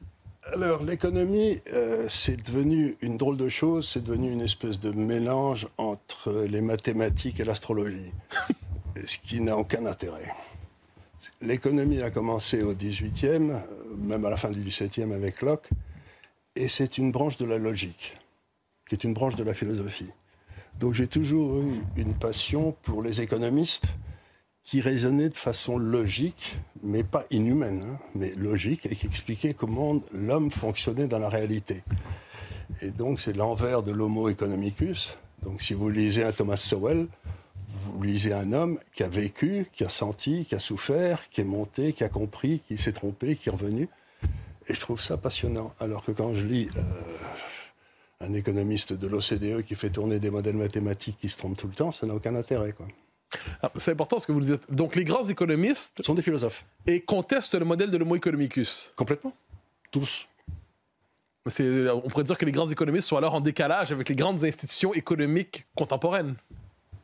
[0.54, 5.68] Alors, l'économie, euh, c'est devenu une drôle de chose, c'est devenu une espèce de mélange
[5.76, 8.12] entre les mathématiques et l'astrologie,
[9.06, 10.32] ce qui n'a aucun intérêt.
[11.42, 13.60] L'économie a commencé au 18e, euh,
[13.98, 15.68] même à la fin du 17e avec Locke,
[16.56, 18.16] et c'est une branche de la logique,
[18.88, 20.10] qui est une branche de la philosophie.
[20.80, 23.88] Donc j'ai toujours eu une passion pour les économistes
[24.68, 30.02] qui raisonnait de façon logique, mais pas inhumaine, hein, mais logique, et qui expliquait comment
[30.12, 31.82] l'homme fonctionnait dans la réalité.
[32.82, 35.16] Et donc c'est l'envers de l'homo economicus.
[35.42, 37.06] Donc si vous lisez un Thomas Sowell,
[37.66, 41.44] vous lisez un homme qui a vécu, qui a senti, qui a souffert, qui est
[41.44, 43.88] monté, qui a compris, qui s'est trompé, qui est revenu.
[44.68, 45.72] Et je trouve ça passionnant.
[45.80, 46.82] Alors que quand je lis euh,
[48.20, 51.74] un économiste de l'OCDE qui fait tourner des modèles mathématiques qui se trompent tout le
[51.74, 52.72] temps, ça n'a aucun intérêt.
[52.72, 52.86] Quoi.
[53.62, 54.62] Ah, c'est important ce que vous dites.
[54.70, 56.02] Donc, les grands économistes.
[56.02, 56.64] sont des philosophes.
[56.86, 58.92] Et contestent le modèle de l'homo economicus.
[58.96, 59.34] Complètement.
[59.90, 60.28] Tous.
[61.46, 64.92] On pourrait dire que les grands économistes sont alors en décalage avec les grandes institutions
[64.92, 66.34] économiques contemporaines.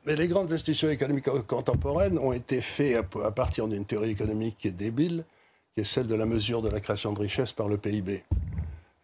[0.05, 4.69] Mais les grandes institutions économiques contemporaines ont été faites à partir d'une théorie économique qui
[4.69, 5.25] est débile,
[5.75, 8.23] qui est celle de la mesure de la création de richesse par le PIB.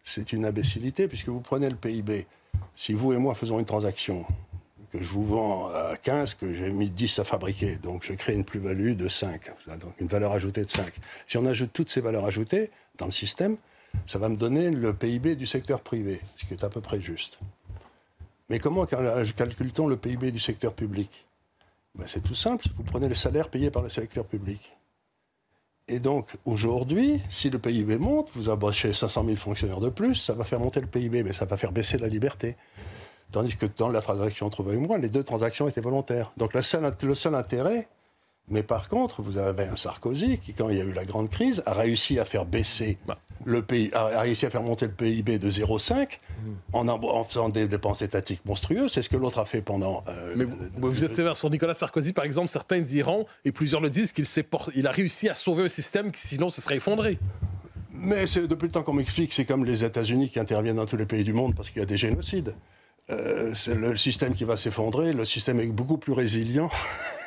[0.03, 2.27] C'est une imbécilité, puisque vous prenez le PIB.
[2.75, 4.25] Si vous et moi faisons une transaction,
[4.91, 7.77] que je vous vends à 15, que j'ai mis 10 à fabriquer.
[7.77, 10.93] Donc je crée une plus-value de 5, donc une valeur ajoutée de 5.
[11.27, 13.57] Si on ajoute toutes ces valeurs ajoutées dans le système,
[14.05, 17.01] ça va me donner le PIB du secteur privé, ce qui est à peu près
[17.01, 17.39] juste.
[18.49, 21.25] Mais comment calcule-t-on le PIB du secteur public?
[21.95, 24.73] Ben, C'est tout simple, vous prenez les salaires payés par le secteur public.
[25.87, 30.33] Et donc, aujourd'hui, si le PIB monte, vous embauchez 500 000 fonctionnaires de plus, ça
[30.33, 32.55] va faire monter le PIB, mais ça va faire baisser la liberté.
[33.31, 36.31] Tandis que dans la transaction trouvée avec moi, les deux transactions étaient volontaires.
[36.37, 37.87] Donc le seul, le seul intérêt,
[38.49, 41.29] mais par contre, vous avez un Sarkozy qui, quand il y a eu la grande
[41.29, 43.17] crise, a réussi à faire baisser Bah.
[43.45, 46.19] le pays, a réussi à faire monter le PIB de 0,5
[46.73, 48.91] en, en- faisant des dépenses étatiques monstrueuses.
[48.91, 50.01] C'est ce que l'autre a fait pendant.
[50.09, 50.57] euh, Mais vous,
[50.91, 52.49] vous êtes sévère sur Nicolas Sarkozy, par exemple.
[52.49, 54.25] Certains diront, et plusieurs le disent, qu'il
[54.75, 57.17] il a réussi à sauver un système qui sinon se serait effondré.
[57.93, 61.05] Mais depuis le temps qu'on m'explique, c'est comme les États-Unis qui interviennent dans tous les
[61.05, 62.53] pays du monde parce qu'il y a des génocides.
[63.11, 66.69] Euh, c'est le système qui va s'effondrer, le système est beaucoup plus résilient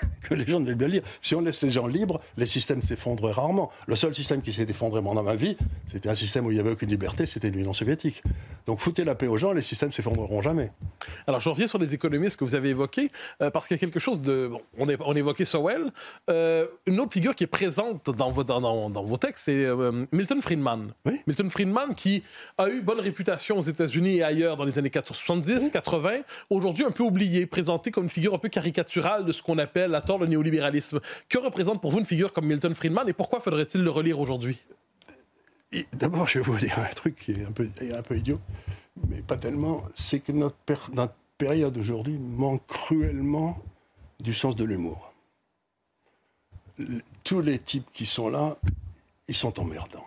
[0.22, 1.02] que les gens ne veulent bien lire.
[1.20, 3.70] Si on laisse les gens libres, les systèmes s'effondrent rarement.
[3.86, 5.56] Le seul système qui s'est effondré moi, dans ma vie,
[5.90, 8.22] c'était un système où il n'y avait aucune liberté, c'était l'Union soviétique.
[8.66, 10.70] Donc foutez la paix aux gens, les systèmes s'effondreront jamais.
[11.26, 13.10] Alors, je reviens sur les économistes que vous avez évoqués,
[13.42, 14.48] euh, parce qu'il y a quelque chose de...
[14.48, 15.90] bon, on, est, on évoquait Sowell.
[16.30, 19.64] Euh, une autre figure qui est présente dans vos, dans, dans- dans vos textes, c'est
[19.66, 20.92] euh, Milton Friedman.
[21.04, 21.20] Oui.
[21.26, 22.22] Milton Friedman qui
[22.56, 26.10] a eu bonne réputation aux États-Unis et ailleurs dans les années 80, 70, 80,
[26.50, 29.83] aujourd'hui un peu oublié, présenté comme une figure un peu caricaturale de ce qu'on appelle
[29.92, 31.00] à tort le néolibéralisme.
[31.28, 34.62] Que représente pour vous une figure comme Milton Friedman et pourquoi faudrait-il le relire aujourd'hui?
[35.92, 38.38] D'abord, je vais vous dire un truc qui est un peu, un peu idiot,
[39.08, 39.82] mais pas tellement.
[39.94, 40.56] C'est que notre,
[41.36, 43.58] période aujourd'hui manque cruellement
[44.20, 45.12] du sens de l'humour.
[47.24, 48.56] Tous les types qui sont là,
[49.26, 50.06] ils sont emmerdants.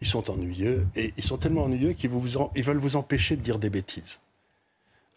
[0.00, 3.42] Ils sont ennuyeux, et ils sont tellement ennuyeux qu'ils vous ils veulent vous empêcher de
[3.42, 4.18] dire des bêtises.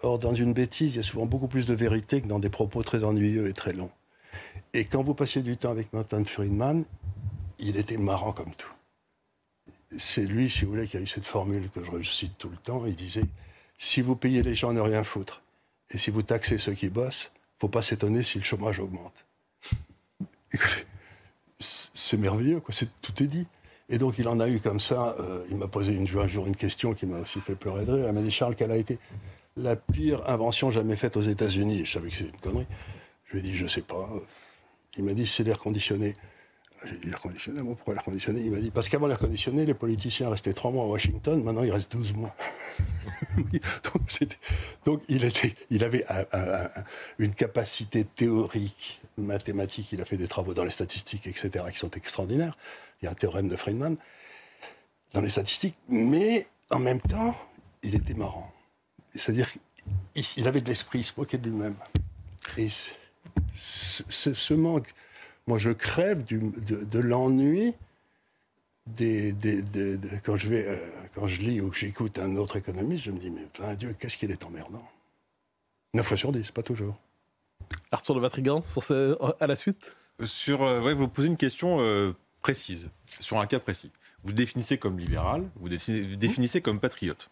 [0.02, 2.50] Or, dans une bêtise, il y a souvent beaucoup plus de vérité que dans des
[2.50, 3.92] propos très ennuyeux et très longs.
[4.74, 6.84] Et quand vous passiez du temps avec Milton Friedman,
[7.60, 8.76] il était marrant comme tout
[9.98, 12.58] c'est lui, si vous voulez, qui a eu cette formule que je cite tout le
[12.58, 12.86] temps.
[12.86, 13.26] Il disait
[13.78, 15.42] si vous payez les gens ne rien foutre,
[15.92, 19.26] et si vous taxez ceux qui bossent, faut pas s'étonner si le chômage augmente.
[20.52, 20.86] Écoutez,
[21.60, 22.74] c'est merveilleux, quoi.
[23.02, 23.48] Tout est dit.
[23.88, 25.16] Et donc, il en a eu comme ça.
[25.20, 27.92] euh, il m'a posé une, un jour une question qui m'a aussi fait pleurer de
[27.92, 28.08] rire.
[28.08, 28.98] Elle m'a dit Charles, quelle a été?
[29.58, 32.68] La pire invention jamais faite aux États-Unis Je savais que c'était une connerie.
[33.26, 34.10] Je lui ai dit Je sais pas.
[34.98, 36.14] Il m'a dit C'est l'air conditionné.
[36.84, 38.42] J'ai dit l'air conditionné, pourquoi l'air conditionné?
[38.42, 41.64] Il m'a dit parce qu'avant l'air conditionné, les politiciens restaient trois mois à Washington, maintenant
[41.64, 42.36] il reste 12 mois.
[44.86, 46.70] Donc, il, était, il avait un- un- un-
[47.18, 51.90] une capacité théorique, mathématique, il a fait des travaux dans les statistiques, etc., qui sont
[51.92, 52.56] extraordinaires.
[53.02, 53.96] Il y a un théorème de Friedman
[55.14, 57.36] dans les statistiques, mais en même temps,
[57.84, 58.52] il était marrant.
[59.16, 59.62] C'est-à-dire qu'il
[60.38, 61.76] il avait de l'esprit, il se moquait de lui-même.
[62.58, 62.70] Et
[63.54, 64.94] ce manque
[65.48, 67.76] moi, je crève du- de, de l'ennui
[68.88, 72.36] des, des- des- des- quand, je vais, euh, quand je lis ou que j'écoute un
[72.36, 74.84] autre économiste, je me dis, mais plein Dieu, qu'est-ce qu'il est emmerdant
[75.94, 77.00] 9 fois sur 10, pas toujours.
[77.92, 79.96] Arthur de Vatrigan, sur ce- à la suite?
[80.24, 83.92] Sur, euh, ouais, vous posez une question euh, précise, sur un cas précis.
[84.26, 87.30] Vous définissez comme libéral, vous définissez, comme patriote.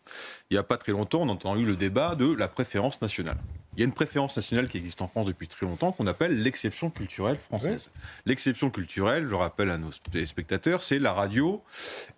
[0.52, 3.38] Il n'y a pas très longtemps, on a entendu le débat de la préférence nationale.
[3.76, 6.44] Il y a une préférence nationale qui existe en France depuis très longtemps qu'on appelle
[6.44, 7.90] l'exception culturelle française.
[8.28, 11.64] L'exception culturelle, je rappelle à nos spectateurs, c'est la radio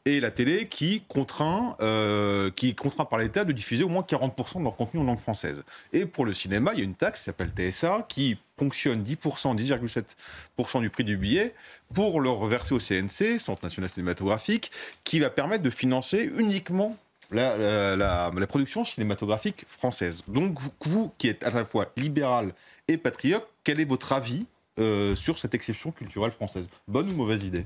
[0.03, 4.59] et la télé qui contraint, euh, qui contraint par l'État de diffuser au moins 40%
[4.59, 5.63] de leur contenu en langue française.
[5.93, 9.57] Et pour le cinéma, il y a une taxe qui s'appelle TSA qui ponctionne 10%,
[9.57, 11.53] 10,7% du prix du billet
[11.93, 14.71] pour le reverser au CNC, Centre national cinématographique,
[15.03, 16.95] qui va permettre de financer uniquement
[17.31, 20.23] la, production cinématographique française.
[20.27, 22.53] Donc vous, qui êtes à la fois libéral
[22.87, 24.45] et patriote, quel est votre avis
[24.79, 26.67] euh, sur cette exception culturelle française?
[26.87, 27.65] Bonne ou mauvaise idée?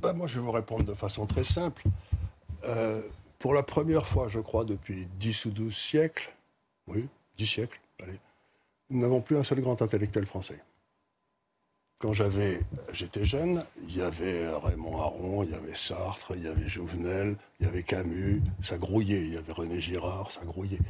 [0.00, 1.84] Bah, moi, je vais vous répondre de façon très simple.
[2.64, 3.02] Euh,
[3.38, 6.34] pour la première fois, je crois, depuis 10 ou 12 siècles,
[6.86, 8.18] oui, 10 siècles, allez,
[8.90, 10.60] nous n'avons plus un seul grand intellectuel français.
[11.98, 12.60] Quand j'avais,
[12.92, 17.36] j'étais jeune, il y avait Raymond Aron, il y avait Sartre, il y avait Jouvenel,
[17.60, 20.80] il y avait Camus, ça grouillait, il y avait René Girard, ça grouillait.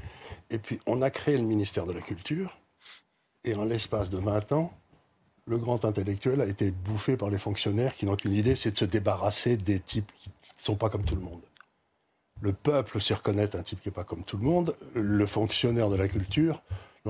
[0.50, 2.58] Et puis, on a créé le ministère de la Culture,
[3.44, 4.72] et en l'espace de 20 ans,
[5.46, 8.78] le grand intellectuel a été bouffé par les fonctionnaires qui n'ont qu'une idée, c'est de
[8.78, 11.42] se débarrasser des types qui ne sont pas comme tout le monde.
[12.40, 14.74] Le peuple sait reconnaître un type qui n'est pas comme tout le monde.
[14.94, 16.62] Le fonctionnaire de la culture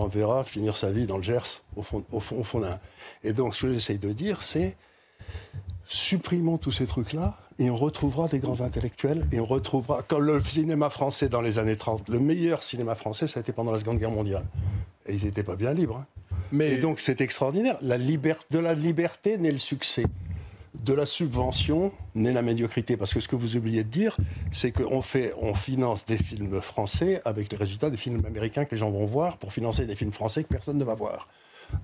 [0.05, 2.79] l'enverra finir sa vie dans le Gers, au fond, au fond, au fond d'un.
[3.23, 4.77] Et donc, ce que j'essaye de dire, c'est
[5.87, 10.03] supprimons tous ces trucs-là et on retrouvera des grands intellectuels et on retrouvera.
[10.03, 13.53] Quand le cinéma français dans les années 30, le meilleur cinéma français, ça a été
[13.53, 14.45] pendant la Seconde Guerre mondiale.
[15.07, 15.99] Et ils n'étaient pas bien libres.
[15.99, 16.07] hein.
[16.51, 17.79] Mais Et donc c'est extraordinaire.
[17.81, 20.05] La liber- de la liberté naît le succès.
[20.75, 22.97] De la subvention naît la médiocrité.
[22.97, 24.17] Parce que ce que vous oubliez de dire,
[24.53, 28.73] c'est qu'on fait, on finance des films français avec les résultats des films américains que
[28.73, 31.29] les gens vont voir pour financer des films français que personne ne va voir.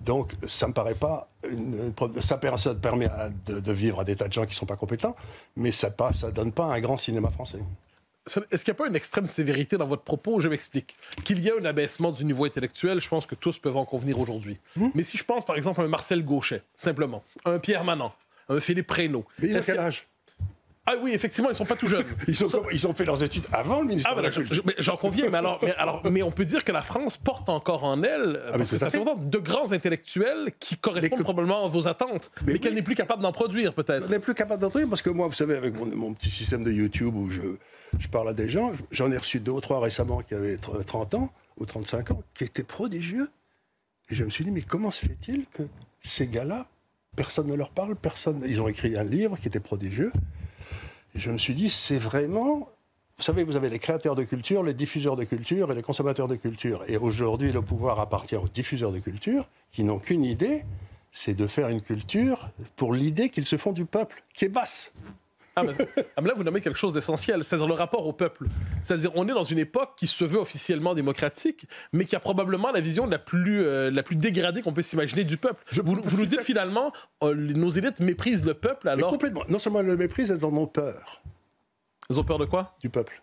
[0.05, 1.29] Donc, ça me paraît pas.
[1.49, 3.09] Une, ça, permet
[3.47, 5.17] de, vivre à des tas de gens qui ne sont pas compétents,
[5.57, 7.61] mais ça ne donne pas un grand cinéma français.
[8.27, 10.41] Est-ce qu'il n'y a pas une extrême sévérité dans votre propos?
[10.41, 10.97] Je m'explique.
[11.25, 14.19] Qu'il y a un abaissement du niveau intellectuel, je pense que tous peuvent en convenir
[14.21, 14.59] aujourd'hui.
[14.77, 14.89] Hmm?
[14.95, 18.13] Mais si je pense par exemple à un Marcel Gauchet, simplement, un Pierre Manant,
[18.51, 19.25] un Philippe Prénaud.
[19.39, 20.07] Mais il a quel âge?
[20.87, 22.05] Ah oui, effectivement, ils sont pas tout jeunes.
[22.29, 25.75] ils, ont fait leurs études avant le ministère ah, de J'en conviens, mais alors, mais
[25.77, 28.77] alors, mais on peut dire que la France porte encore en elle, ah, parce que
[28.77, 32.97] ça fait de grands intellectuels qui correspondent probablement à vos attentes, mais, qu'elle n'est plus
[32.97, 34.07] capable d'en produire, peut-être.
[34.07, 36.65] Elle n'est plus capable d'en produire, parce que moi, vous savez, avec mon, petit système
[36.65, 37.43] de YouTube où je,
[37.99, 41.15] je parle à des gens, j'en ai reçu deux ou trois récemment qui avaient 30
[41.15, 43.29] ans ou 35 ans, qui étaient prodigieux.
[44.09, 45.63] Et je me suis dit, mais comment se fait-il que
[46.01, 46.67] ces gars-là,
[47.17, 48.43] personne ne leur parle, personne.
[48.47, 50.13] Ils ont écrit un livre qui était prodigieux.
[51.15, 52.69] Et je me suis dit, c'est vraiment.
[53.19, 56.29] Vous savez, vous avez les créateurs de culture, les diffuseurs de culture et les consommateurs
[56.29, 56.83] de culture.
[56.89, 60.65] Et aujourd'hui, le pouvoir appartient aux diffuseurs de culture qui n'ont qu'une idée,
[61.13, 64.95] c'est de faire une culture pour l'idée qu'ils se font du peuple, qui est basse.
[65.69, 65.85] Ah,
[66.17, 68.47] ah, mais, là, vous nommez quelque chose d'essentiel, c'est-à-dire le rapport au peuple.
[68.83, 72.71] C'est-à-dire, on est dans une époque qui se veut officiellement démocratique, mais qui a probablement
[72.71, 75.63] la vision la plus, euh, la plus dégradée qu'on peut s'imaginer du peuple.
[75.83, 76.93] vous, nous dites finalement,
[77.23, 79.11] euh, nos élites méprisent le peuple alors.
[79.11, 79.43] complètement.
[79.49, 81.23] Non seulement elles le méprisent, elles en ont peur.
[82.09, 82.77] Elles ont peur de quoi?
[82.81, 83.23] Du peuple.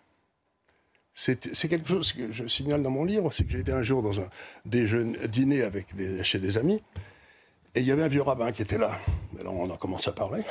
[1.14, 4.02] C'est quelque chose que je signale dans mon livre, c'est que j'ai été un jour
[4.02, 4.28] dans un
[4.64, 5.88] dîner avec
[6.22, 6.80] chez des amis,
[7.74, 8.92] et il y avait un vieux rabbin qui était là.
[9.38, 10.42] Et là, on a commencé à parler.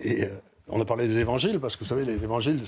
[0.00, 0.28] Et euh,
[0.68, 2.60] on a parlé des évangiles, parce que vous savez, les évangiles,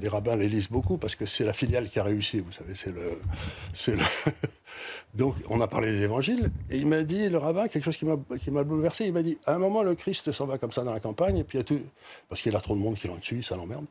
[0.00, 2.74] les rabbins les lisent beaucoup, parce que c'est la filiale qui a réussi, vous savez,
[2.74, 4.02] c'est le, le...
[5.14, 8.50] Donc, on a parlé des évangiles, et il m'a dit, le rabbin, quelque chose qui
[8.50, 10.92] m'a bouleversé, il m'a dit, à un moment, le Christ s'en va comme ça dans
[10.92, 11.80] la campagne, et puis il y a tout...
[12.28, 13.86] Parce qu'il a trop de monde qui l'en suit, ça l'emmerde.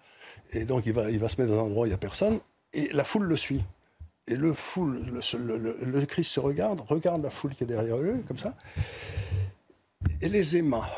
[0.51, 1.97] Et donc, il va, il va se mettre dans un endroit où il n'y a
[1.97, 2.39] personne,
[2.73, 3.63] et la foule le suit.
[4.27, 8.37] Et le, foule, le, Christ se regarde, regarde la foule qui est derrière eux, comme
[8.37, 8.55] ça,
[10.21, 10.89] et les aima.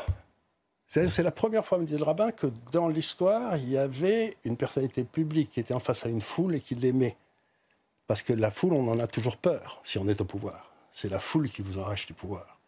[0.92, 4.56] C'est la première fois, me dit le rabbin, que dans l'histoire, il y avait une
[4.56, 7.16] personnalité publique qui était en face à une foule et qui l'aimait.
[8.08, 10.72] Parce que la foule, on en a toujours peur si on est au pouvoir.
[10.90, 12.58] C'est la foule qui vous arrache du pouvoir.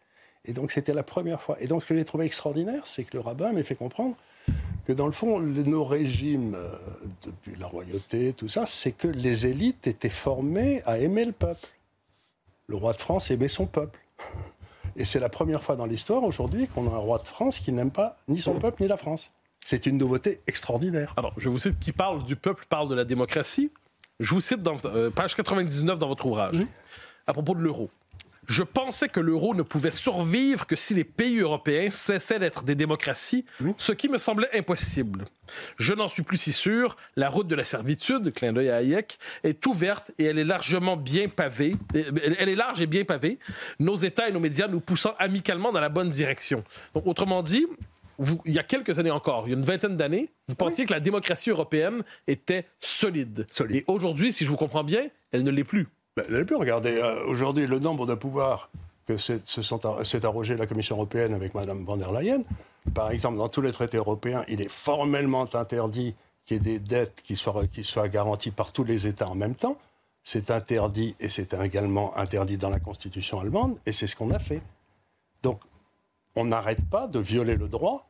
[0.45, 1.57] Et donc c'était la première fois.
[1.59, 4.15] Et donc ce que j'ai trouvé extraordinaire, c'est que le rabbin m'a fait comprendre
[4.85, 6.77] que dans le fond, nos régimes, euh,
[7.23, 11.67] depuis la royauté, tout ça, c'est que les élites étaient formées à aimer le peuple.
[12.67, 13.99] Le roi de France aimait son peuple.
[14.95, 17.71] Et c'est la première fois dans l'histoire aujourd'hui qu'on a un roi de France qui
[17.71, 19.31] n'aime pas ni son peuple ni la France.
[19.65, 21.13] C'est une nouveauté extraordinaire.
[21.17, 23.71] Alors, je vous cite qui parle du peuple, parle de la démocratie.
[24.19, 26.57] Je vous cite dans euh, page 99 dans votre ouvrage,
[27.25, 27.89] à propos de l'euro.
[28.47, 32.75] Je pensais que l'euro ne pouvait survivre que si les pays européens cessaient d'être des
[32.75, 33.45] démocraties,
[33.77, 35.25] ce qui me semblait impossible.
[35.77, 36.95] Je n'en suis plus si sûr.
[37.15, 40.97] La route de la servitude, clin d'œil à Hayek, est ouverte et elle est largement
[40.97, 41.75] bien pavée.
[41.93, 43.39] Elle est large et bien pavée.
[43.79, 46.63] Nos États et nos médias nous poussant amicalement dans la bonne direction.
[46.93, 47.65] Donc, autrement dit,
[48.45, 50.93] il y a quelques années encore, il y a une vingtaine d'années, vous pensiez que
[50.93, 53.47] la démocratie européenne était solide.
[53.51, 53.77] solide.
[53.77, 55.87] Et aujourd'hui, si je vous comprends bien, elle ne l'est plus.
[56.15, 58.69] Ben, vous avez pu regarder euh, aujourd'hui le nombre de pouvoirs
[59.07, 62.43] que s'est arrogé la Commission européenne avec Mme von der Leyen.
[62.93, 66.79] Par exemple, dans tous les traités européens, il est formellement interdit qu'il y ait des
[66.79, 69.77] dettes qui soient, qui soient garanties par tous les États en même temps.
[70.23, 74.39] C'est interdit et c'est également interdit dans la Constitution allemande et c'est ce qu'on a
[74.39, 74.61] fait.
[75.41, 75.59] Donc,
[76.35, 78.07] on n'arrête pas de violer le droit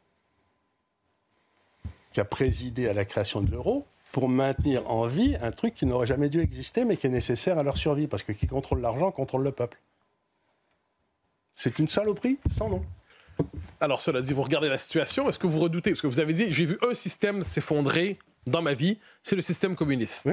[2.11, 5.87] qui a présidé à la création de l'euro pour maintenir en vie un truc qui
[5.87, 8.79] n'aurait jamais dû exister, mais qui est nécessaire à leur survie, parce que qui contrôle
[8.79, 9.81] l'argent contrôle le peuple.
[11.55, 12.85] C'est une saloperie sans nom.
[13.81, 15.89] Alors, cela dit, vous regardez la situation, est-ce que vous redoutez?
[15.89, 19.41] Parce que vous avez dit, j'ai vu un système s'effondrer dans ma vie, c'est le
[19.41, 20.27] système communiste.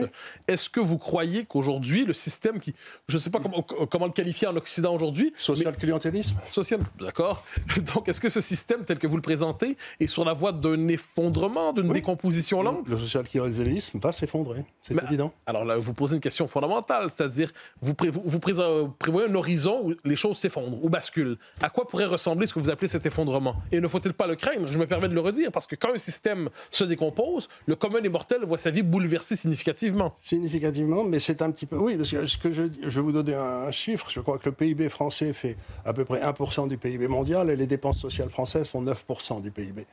[0.49, 2.75] Est-ce que vous croyez qu'aujourd'hui, le système qui,
[3.09, 7.45] je ne sais pas comment, comment, le qualifier en Occident aujourd'hui, social clientélisme, social, d'accord.
[7.95, 10.89] Donc, est-ce que ce système tel que vous le présentez est sur la voie d'un
[10.89, 12.89] effondrement, d'une décomposition lente?
[12.89, 15.33] Le social clientélisme va s'effondrer, c'est évident.
[15.47, 17.95] Alors là, vous posez une question fondamentale, c'est-à-dire vous,
[18.25, 21.39] vous, prévoyez un horizon où les choses s'effondrent ou basculent.
[21.63, 23.57] À quoi pourrait ressembler ce que vous appelez cet effondrement?
[23.71, 24.73] Et ne faut-il pas le craindre?
[24.73, 28.00] Je me permets de le redire parce que quand un système se décompose, le commun
[28.01, 30.15] les mortels voit sa vie bouleversée significativement.
[30.23, 31.77] Significativement, mais c'est un petit peu.
[31.77, 34.09] Oui, parce que, ce que je, vais vous donner un, chiffre.
[34.11, 37.57] Je crois que le PIB français fait à peu près 1% du PIB mondial et
[37.57, 39.87] les dépenses sociales françaises font 9% du PIB.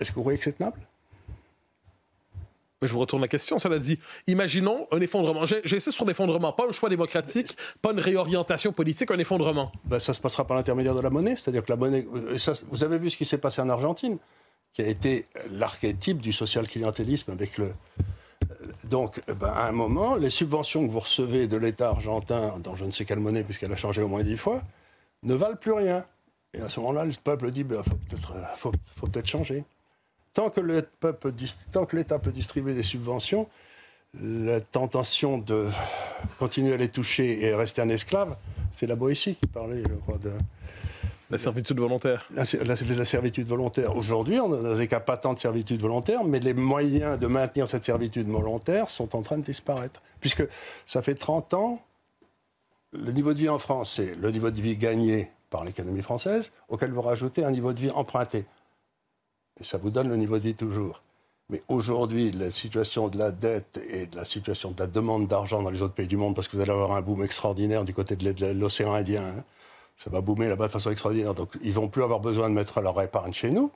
[0.00, 0.80] Est-ce que vous croyez que c'est tenable?
[2.80, 3.98] Je vous retourne la question, cela dit.
[4.28, 5.44] Imaginons un effondrement.
[5.44, 9.72] J'ai essayé sur l'effondrement, pas un choix démocratique, pas une réorientation politique, un effondrement.
[9.84, 12.06] Ben, ça se passera par l'intermédiaire de la monnaie, c'est-à-dire que la monnaie.
[12.14, 12.36] Euh,
[12.70, 14.18] vous avez vu ce qui s'est passé en Argentine
[14.72, 17.72] qui a été l'archétype du social clientélisme avec le,
[18.84, 22.84] Donc, ben, à un moment, les subventions que vous recevez de l'État argentin, dans je
[22.84, 24.62] ne sais quelle monnaie, puisqu'elle a changé au moins dix fois,
[25.22, 26.04] ne valent plus rien.
[26.54, 29.64] Et à ce moment-là, le peuple dit, il ben, faut peut-être faut, faut peut changer.
[30.32, 33.48] Tant que l'État peut distribuer des subventions,
[34.20, 35.66] la tentation de
[36.38, 38.36] continuer à les toucher et rester un esclave,
[38.70, 40.32] c'est la Boétie qui parlait, je crois, de...
[41.30, 42.26] La servitude volontaire.
[42.30, 43.94] La, la, servitude volontaire.
[43.94, 47.84] Aujourd'hui, on n'a qu'à pas tant de servitude volontaire, mais les moyens de maintenir cette
[47.84, 50.00] servitude volontaire sont en train de disparaître.
[50.20, 50.44] Puisque
[50.86, 51.82] ça fait 30 ans,
[52.92, 56.50] le niveau de vie en France, c'est le niveau de vie gagné par l'économie française,
[56.68, 58.46] auquel vous rajoutez un niveau de vie emprunté.
[59.60, 61.02] Et ça vous donne le niveau de vie toujours.
[61.50, 65.62] Mais aujourd'hui, la situation de la dette et de la situation de la demande d'argent
[65.62, 67.92] dans les autres pays du monde, parce que vous allez avoir un boom extraordinaire du
[67.92, 69.44] côté de l'océan Indien, hein,
[69.98, 71.34] ça va boomer là-bas de façon extraordinaire.
[71.34, 73.70] Donc ils vont plus avoir besoin de mettre leur épargne chez nous,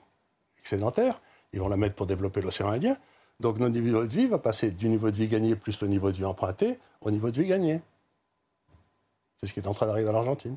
[0.60, 1.20] excédentaire,
[1.52, 2.96] ils vont la mettre pour développer l'océan Indien.
[3.40, 6.10] Donc notre niveau de vie va passer du niveau de vie gagné plus le niveau
[6.10, 7.82] de vie emprunté au niveau de vie gagné.
[9.40, 10.56] C'est ce qui est en train d'arriver à l'Argentine.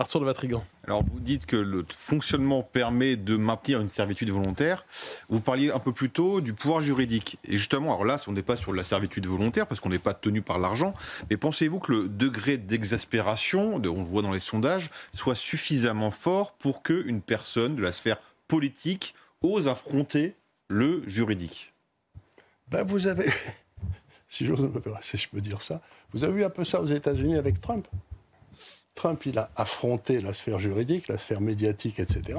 [0.00, 0.64] Arthur de Vatrigan.
[0.84, 4.86] Alors, vous dites que le fonctionnement permet de maintenir une servitude volontaire.
[5.28, 7.40] Vous parliez un peu plus tôt du pouvoir juridique.
[7.42, 10.14] Et justement, alors là, on n'est pas sur la servitude volontaire parce qu'on n'est pas
[10.14, 10.94] tenu par l'argent.
[11.30, 16.52] Mais pensez-vous que le degré d'exaspération, on le voit dans les sondages, soit suffisamment fort
[16.52, 20.36] pour qu'une personne de la sphère politique ose affronter
[20.68, 21.72] le juridique?
[22.68, 23.26] Ben, Vous avez,
[24.28, 24.46] si,
[25.02, 25.80] si je peux dire ça,
[26.12, 27.88] vous avez vu un peu ça aux États-Unis avec Trump?
[28.98, 32.36] Trump, il a affronté la sphère juridique, la sphère médiatique, etc.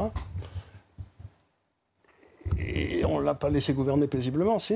[2.57, 4.73] Et on ne l'a pas laissé gouverner paisiblement, si?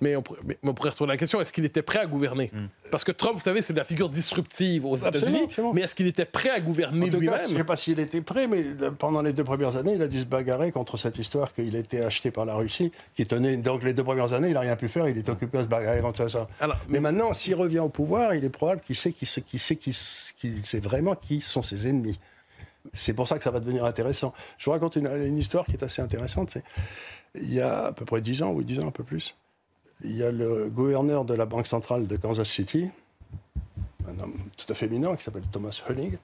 [0.00, 2.50] Mais on, pourrait retourner la question est-ce qu'il était prêt à gouverner?
[2.52, 2.66] Hmm.
[2.90, 5.48] Parce que Trump, vous savez, c'est la figure disruptive aux États-Unis.
[5.74, 7.38] Mais est-ce qu'il était prêt à gouverner lui-même?
[7.46, 8.62] Je ne sais pas s'il était prêt, mais
[8.98, 11.78] pendant les deux premières années, il a dû se bagarrer contre cette histoire qu'il a
[11.78, 13.56] été acheté par la Russie, qui tenait.
[13.56, 15.68] Donc les deux premières années, il n'a rien pu faire, il est occupé à se
[15.68, 16.48] bagarrer contre ça.
[16.88, 20.80] mais maintenant, s'il revient au pouvoir, il est probable qu'il sait, qu'il sait, qu'il sait
[20.80, 22.18] vraiment qui sont ses ennemis.
[22.92, 24.32] C'est pour ça que ça va devenir intéressant.
[24.58, 26.56] Je vous raconte une, une histoire qui est assez intéressante.
[27.34, 29.34] Il y a à peu près 10 ans, oui, 10 ans, un peu plus
[30.02, 32.90] il y a le gouverneur de la Banque centrale de Kansas City,
[34.06, 36.16] un homme tout à fait mineur qui s'appelle Thomas Hunning,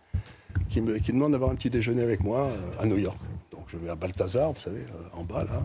[0.68, 3.18] qui, me, qui demande d'avoir un petit déjeuner avec moi euh, à New York.
[3.50, 5.62] Donc je vais à Balthazar, vous savez, euh, en bas là.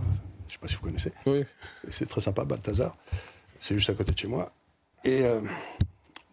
[0.48, 1.12] Je ne sais pas si vous connaissez.
[1.26, 1.44] Oui.
[1.92, 2.96] C'est très sympa, Balthazar.
[3.60, 4.50] C'est juste à côté de chez moi.
[5.04, 5.42] Et euh,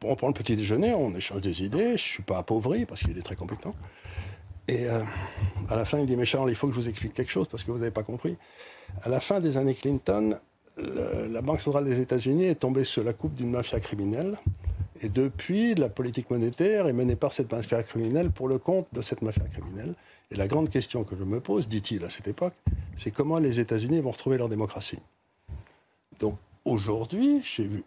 [0.00, 1.86] bon, on prend le petit déjeuner, on échange des idées.
[1.86, 3.74] Je ne suis pas appauvri parce qu'il est très compétent.
[4.68, 7.30] Et à la fin, il dit Mais Charles, il faut que je vous explique quelque
[7.30, 8.38] chose parce que vous n'avez pas compris.
[9.02, 10.38] À la fin des années Clinton,
[10.76, 14.38] la Banque centrale des États-Unis est tombée sous la coupe d'une mafia criminelle.
[15.02, 19.02] Et depuis, la politique monétaire est menée par cette mafia criminelle pour le compte de
[19.02, 19.94] cette mafia criminelle.
[20.30, 22.54] Et la grande question que je me pose, dit-il à cette époque,
[22.96, 24.98] c'est comment les États-Unis vont retrouver leur démocratie.
[26.20, 27.84] Donc aujourd'hui, j'ai vu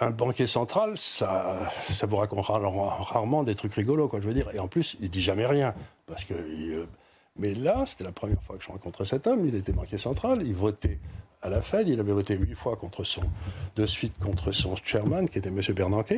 [0.00, 4.48] un banquier central, ça, ça vous racontera rarement des trucs rigolos, quoi, je veux dire.
[4.54, 5.74] Et en plus, il dit jamais rien,
[6.06, 6.34] parce que.
[6.34, 6.86] Euh,
[7.36, 9.46] mais là, c'était la première fois que je rencontrais cet homme.
[9.46, 10.98] Il était banquier central, il votait
[11.42, 11.88] à la Fed.
[11.88, 13.22] Il avait voté huit fois contre son,
[13.76, 15.60] de suite contre son chairman, qui était M.
[15.74, 16.12] Bernanke.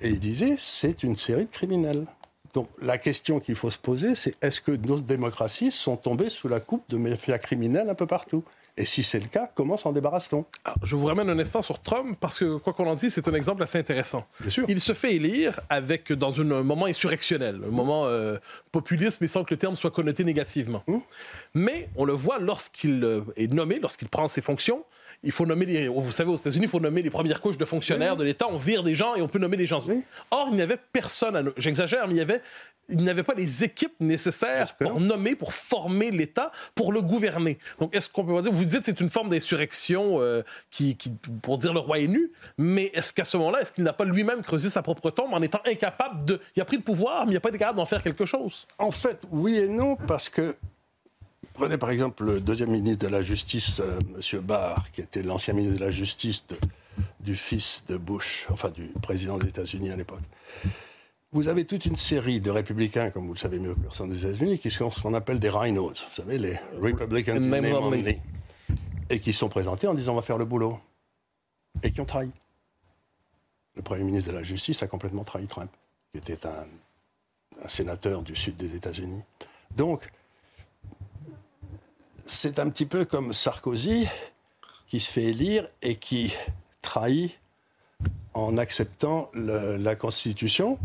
[0.00, 2.06] Et il disait, c'est une série de criminels.
[2.54, 6.48] Donc la question qu'il faut se poser, c'est est-ce que nos démocraties sont tombées sous
[6.48, 8.44] la coupe de mafias criminels un peu partout?
[8.78, 10.44] Et si c'est le cas, comment s'en débarrasse-t-on?
[10.82, 13.34] Je vous ramène un instant sur Trump parce que, quoi qu'on en dise, c'est un
[13.34, 14.26] exemple assez intéressant.
[14.40, 14.64] Bien sûr.
[14.68, 18.36] Il se fait élire avec, dans un moment insurrectionnel, un moment euh,
[18.72, 20.82] populiste, mais sans que le terme soit connoté négativement.
[20.88, 21.00] Hum.
[21.54, 24.84] Mais on le voit lorsqu'il euh, est nommé, lorsqu'il prend ses fonctions,
[25.22, 27.64] il faut nommer les, vous savez, aux États-Unis, il faut nommer les premières couches de
[27.64, 28.46] fonctionnaires de l'État.
[28.50, 29.82] On vire des gens et on peut nommer des gens.
[30.30, 32.42] Or, il n'y avait personne, j'exagère, mais il y avait
[32.88, 37.58] il n'avait pas les équipes nécessaires pour nommer, pour former l'État, pour le gouverner.
[37.78, 40.96] Donc, est-ce qu'on peut dire, vous dites que c'est une forme d'insurrection euh, qui,
[41.42, 44.04] pour dire le roi est nu, mais est-ce qu'à ce, moment-là, est-ce qu'il n'a pas
[44.04, 46.40] lui-même creusé sa propre tombe en étant incapable de...
[46.54, 48.66] Il a pris le pouvoir, mais il n'a pas été capable d'en faire quelque chose?
[48.78, 50.54] En fait, oui et non, parce que
[51.56, 54.40] Prenez par exemple le deuxième ministre de la Justice, euh, M.
[54.40, 56.44] Barr, qui était l'ancien ministre de la Justice
[57.20, 60.20] du fils de Bush, enfin du président des États-Unis à l'époque.
[61.32, 64.18] Vous avez toute une série de républicains, comme vous le savez mieux que personne des
[64.18, 68.18] États-Unis, qui sont ce qu'on appelle des rhinos, vous savez, les Republicans in name only,
[69.08, 70.78] et qui sont présentés en disant on va faire le boulot,
[71.82, 72.30] et qui ont trahi.
[73.76, 75.70] Le Premier ministre de la Justice a complètement trahi Trump,
[76.12, 76.66] qui était un,
[77.64, 79.22] un sénateur du sud des États-Unis.
[79.74, 80.10] Donc,
[82.26, 84.06] c'est un petit peu comme Sarkozy
[84.86, 86.32] qui se fait élire et qui
[86.82, 87.40] trahit
[88.34, 90.78] en acceptant la Constitution.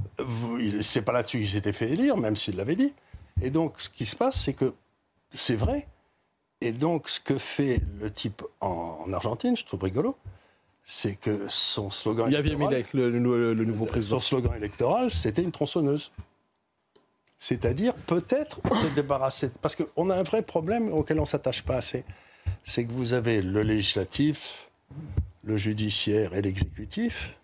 [0.81, 2.93] C'est pas là-dessus qu'il s'était fait élire, même s'il l'avait dit.
[3.41, 4.73] Et donc, ce qui se passe, c'est que
[5.31, 5.87] c'est vrai.
[6.61, 10.15] Et donc, ce que fait le type en, Argentine, je trouve rigolo,
[10.83, 12.27] c'est que son slogan.
[12.29, 14.19] Il y avait Milek, le, le, le, nouveau président.
[14.19, 16.11] Son slogan électoral, c'était une tronçonneuse.
[17.41, 19.49] C'est-à-dire, peut-être, se débarrasser.
[19.63, 22.05] Parce qu'on a un vrai problème auquel on ne s'attache pas assez.
[22.63, 24.69] C'est que vous avez le législatif,
[25.43, 27.35] le judiciaire et l'exécutif.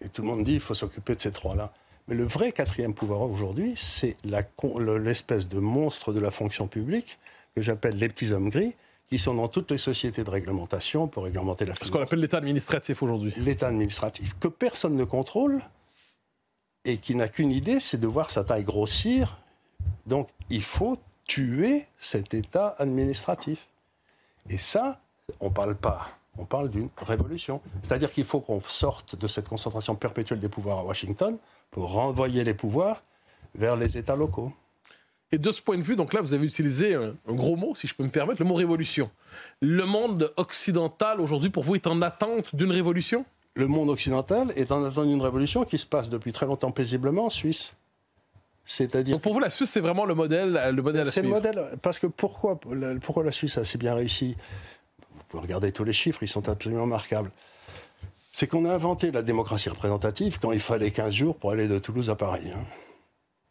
[0.00, 1.74] Et tout le monde dit qu'il faut s'occuper de ces trois-là.
[2.08, 7.18] Mais le vrai quatrième pouvoir aujourd'hui, c'est l'espèce de monstre de la fonction publique
[7.54, 8.74] que j'appelle les petits hommes gris,
[9.10, 11.88] qui sont dans toutes les sociétés de réglementation pour réglementer la finance.
[11.88, 13.34] Ce qu'on appelle l'État administratif aujourd'hui.
[13.36, 15.60] L'État administratif, que personne ne contrôle
[16.84, 19.36] et qui n'a qu'une idée, c'est de voir sa taille grossir.
[20.06, 23.68] Donc il faut tuer cet État administratif.
[24.48, 25.00] Et ça,
[25.40, 26.10] on ne parle pas.
[26.36, 27.60] On parle d'une révolution.
[27.82, 31.38] C'est-à-dire qu'il faut qu'on sorte de cette concentration perpétuelle des pouvoirs à Washington
[31.70, 33.02] pour renvoyer les pouvoirs
[33.54, 34.52] vers les États locaux.
[35.32, 37.86] Et de ce point de vue, donc là, vous avez utilisé un, gros mot, si
[37.86, 39.10] je peux me permettre, le mot révolution.
[39.60, 43.24] Le monde occidental, aujourd'hui, pour vous, est en attente d'une révolution?
[43.54, 47.26] Le monde occidental est en attente d'une révolution qui se passe depuis très longtemps paisiblement
[47.26, 47.74] en Suisse.
[48.66, 49.20] C'est-à-dire.
[49.20, 51.78] pour vous, la Suisse, c'est vraiment le modèle, le modèle à C'est le modèle.
[51.82, 52.58] Parce que pourquoi,
[53.02, 54.36] pourquoi la Suisse a si bien réussi?
[55.14, 57.30] Vous pouvez regarder tous les chiffres, ils sont absolument remarquables.
[58.32, 61.78] C'est qu'on a inventé la démocratie représentative quand il fallait 15 jours pour aller de
[61.78, 62.50] Toulouse à Paris.
[62.52, 62.64] Hein.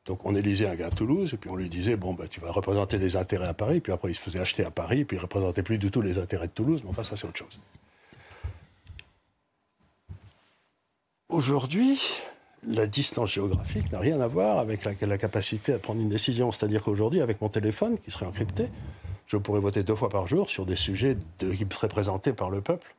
[0.06, 2.42] Donc on élisait un gars à Toulouse, et puis on lui disait, bon, bah, tu
[2.42, 5.16] vas représenter les intérêts à Paris, puis après il se faisait acheter à Paris, puis
[5.16, 7.38] il ne représentait plus du tout les intérêts de Toulouse, mais enfin ça c'est autre
[7.38, 7.60] chose.
[11.30, 12.00] Aujourd'hui,
[12.68, 16.52] la distance géographique n'a rien à voir avec la, capacité à prendre une décision.
[16.52, 18.70] C'est-à-dire qu'aujourd'hui, avec mon téléphone qui serait encrypté,
[19.28, 22.62] je pourrais voter deux fois par jour sur des sujets qui seraient présentés par le
[22.62, 22.96] peuple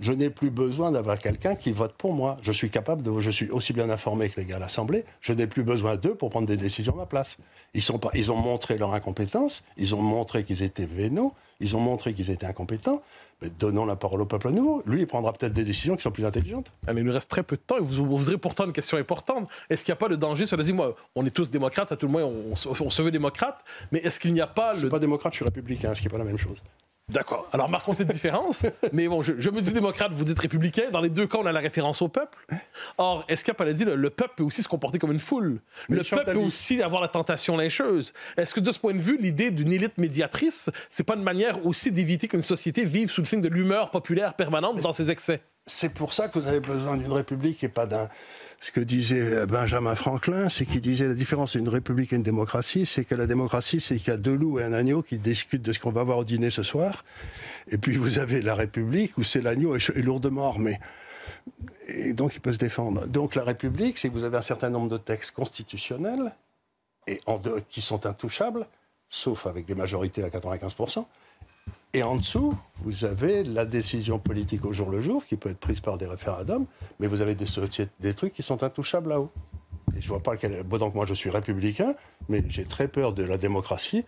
[0.00, 2.36] je n'ai plus besoin d'avoir quelqu'un qui vote pour moi.
[2.42, 5.04] Je suis capable de, je suis aussi bien informé que les gars à l'Assemblée.
[5.20, 7.36] Je n'ai plus besoin d'eux pour prendre des décisions à ma place.
[7.74, 11.76] Ils, sont pas, ils ont montré leur incompétence, ils ont montré qu'ils étaient vénaux, ils
[11.76, 13.02] ont montré qu'ils étaient incompétents.
[13.40, 14.82] Mais donnons la parole au peuple nouveau.
[14.84, 16.72] Lui, il prendra peut-être des décisions qui sont plus intelligentes.
[16.86, 18.72] Ah, mais il nous reste très peu de temps et vous vous poserez pourtant une
[18.72, 19.48] question importante.
[19.70, 20.44] Est-ce qu'il n'y a pas le danger?
[20.44, 23.64] Cela dit, moi, on est tous démocrates, à tout le moins, on, se veut démocrate,
[23.92, 24.80] mais est-ce qu'il n'y a pas le.
[24.80, 26.58] Je suis pas démocrate, je suis républicain, ce qui n'est pas la même chose.
[27.12, 27.48] D'accord.
[27.52, 28.64] Alors marquons cette différence.
[28.92, 30.84] Mais bon, je, me dis démocrate, vous dites républicain.
[30.90, 32.38] Dans les deux cas, on a la référence au peuple.
[32.96, 35.60] Or, est-ce qu'à dit le, le peuple peut aussi se comporter comme une foule?
[35.90, 38.14] Le peuple peut aussi avoir la tentation lyncheuse.
[38.38, 41.64] Est-ce que de ce point de vue, l'idée d'une élite médiatrice, c'est pas une manière
[41.66, 45.42] aussi d'éviter qu'une société vive sous le signe de l'humeur populaire permanente dans ses excès?
[45.66, 48.08] C'est pour ça que vous avez besoin d'une république et pas d'un
[48.64, 52.22] ce que disait Benjamin Franklin, c'est qu'il disait la différence entre une république et une
[52.22, 55.18] démocratie, c'est que la démocratie, c'est qu'il y a deux loups et un agneau qui
[55.18, 57.04] discutent de ce qu'on va voir au dîner ce soir.
[57.68, 60.80] Et puis vous avez la république où c'est l'agneau est lourdement armé.
[61.88, 63.06] Et donc il peut se défendre.
[63.06, 66.34] Donc la république, c'est que vous avez un certain nombre de textes constitutionnels
[67.06, 67.20] et
[67.68, 68.66] qui sont intouchables,
[69.10, 71.04] sauf avec des majorités à 95%.
[71.94, 75.60] Et en dessous, vous avez la décision politique au jour le jour, qui peut être
[75.60, 76.66] prise par des référendums,
[76.98, 77.46] mais vous avez des,
[78.00, 79.30] des trucs qui sont intouchables là-haut.
[79.96, 80.64] Et je vois pas quel.
[80.64, 81.94] Bon, donc moi, je suis républicain,
[82.28, 84.04] mais j'ai très peur de la démocratie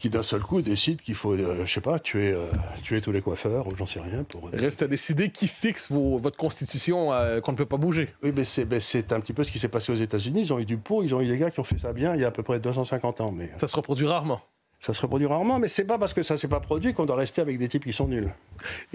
[0.00, 2.46] qui d'un seul coup décide qu'il faut, euh, je sais pas, tuer, euh,
[2.82, 4.24] tuer tous les coiffeurs ou j'en sais rien.
[4.24, 4.48] Pour...
[4.50, 8.08] Reste à décider qui fixe votre constitution euh, qu'on ne peut pas bouger.
[8.22, 10.40] Oui, mais c'est un petit peu ce qui s'est passé aux États-Unis.
[10.40, 12.14] Ils ont eu du pot, ils ont eu des gars qui ont fait ça bien
[12.14, 13.30] il y a à peu près 250 ans.
[13.30, 13.50] Mais...
[13.58, 14.40] Ça se reproduit rarement.
[14.80, 17.16] Ça se reproduit rarement, mais c'est pas parce que ça s'est pas produit qu'on doit
[17.16, 18.32] rester avec des types qui sont nuls.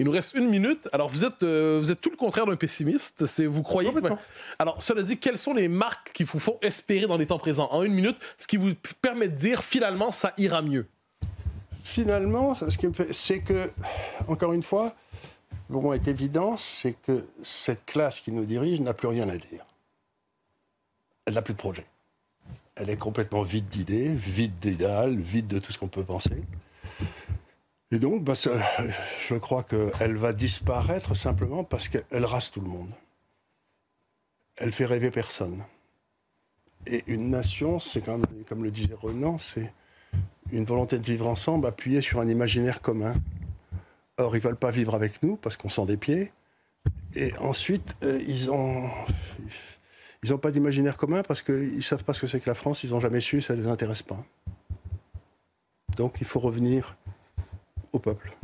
[0.00, 0.88] Il nous reste une minute.
[0.92, 3.26] Alors vous êtes, euh, vous êtes tout le contraire d'un pessimiste.
[3.26, 3.92] C'est vous croyez.
[3.92, 4.00] Que...
[4.58, 7.68] Alors cela dit, quelles sont les marques qui vous font espérer dans les temps présents?
[7.70, 10.88] En une minute, ce qui vous permet de dire finalement ça ira mieux.
[11.84, 13.70] Finalement, ce qui c'est que
[14.26, 14.92] encore une fois,
[15.68, 19.64] moment est évident, c'est que cette classe qui nous dirige n'a plus rien à dire.
[21.26, 21.86] Elle n'a plus de projet
[22.76, 26.42] elle est complètement vide d'idées, vide d'idéal, vide de tout ce qu'on peut penser.
[27.90, 32.90] Et donc, bah, je crois qu'elle va disparaître simplement parce qu'elle rase tout le monde.
[34.56, 35.64] Elle fait rêver personne.
[36.86, 39.72] Et une nation, c'est comme, comme le disait Renan, c'est
[40.52, 43.14] une volonté de vivre ensemble appuyée sur un imaginaire commun.
[44.18, 46.32] Or, ils ne veulent pas vivre avec nous parce qu'on sent des pieds.
[47.14, 48.88] Et ensuite, euh, ils ont
[50.22, 52.54] ils n'ont pas d'imaginaire commun parce qu'ils ne savent pas ce que c'est que la
[52.54, 54.24] France, ils n'ont jamais su, ça ne les intéresse pas.
[55.96, 56.96] Donc il faut revenir
[57.92, 58.36] au peuple.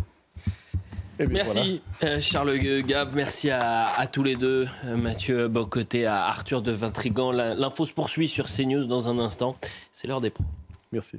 [1.19, 6.73] merci euh, Charles Gave, merci à, tous les deux, euh, Mathieu Bocoté, à Arthur de
[6.73, 7.31] Vintrigan.
[7.33, 9.57] L'info se poursuit sur CNews dans un instant.
[9.93, 10.45] C'est l'heure des pros.
[10.93, 11.19] Merci.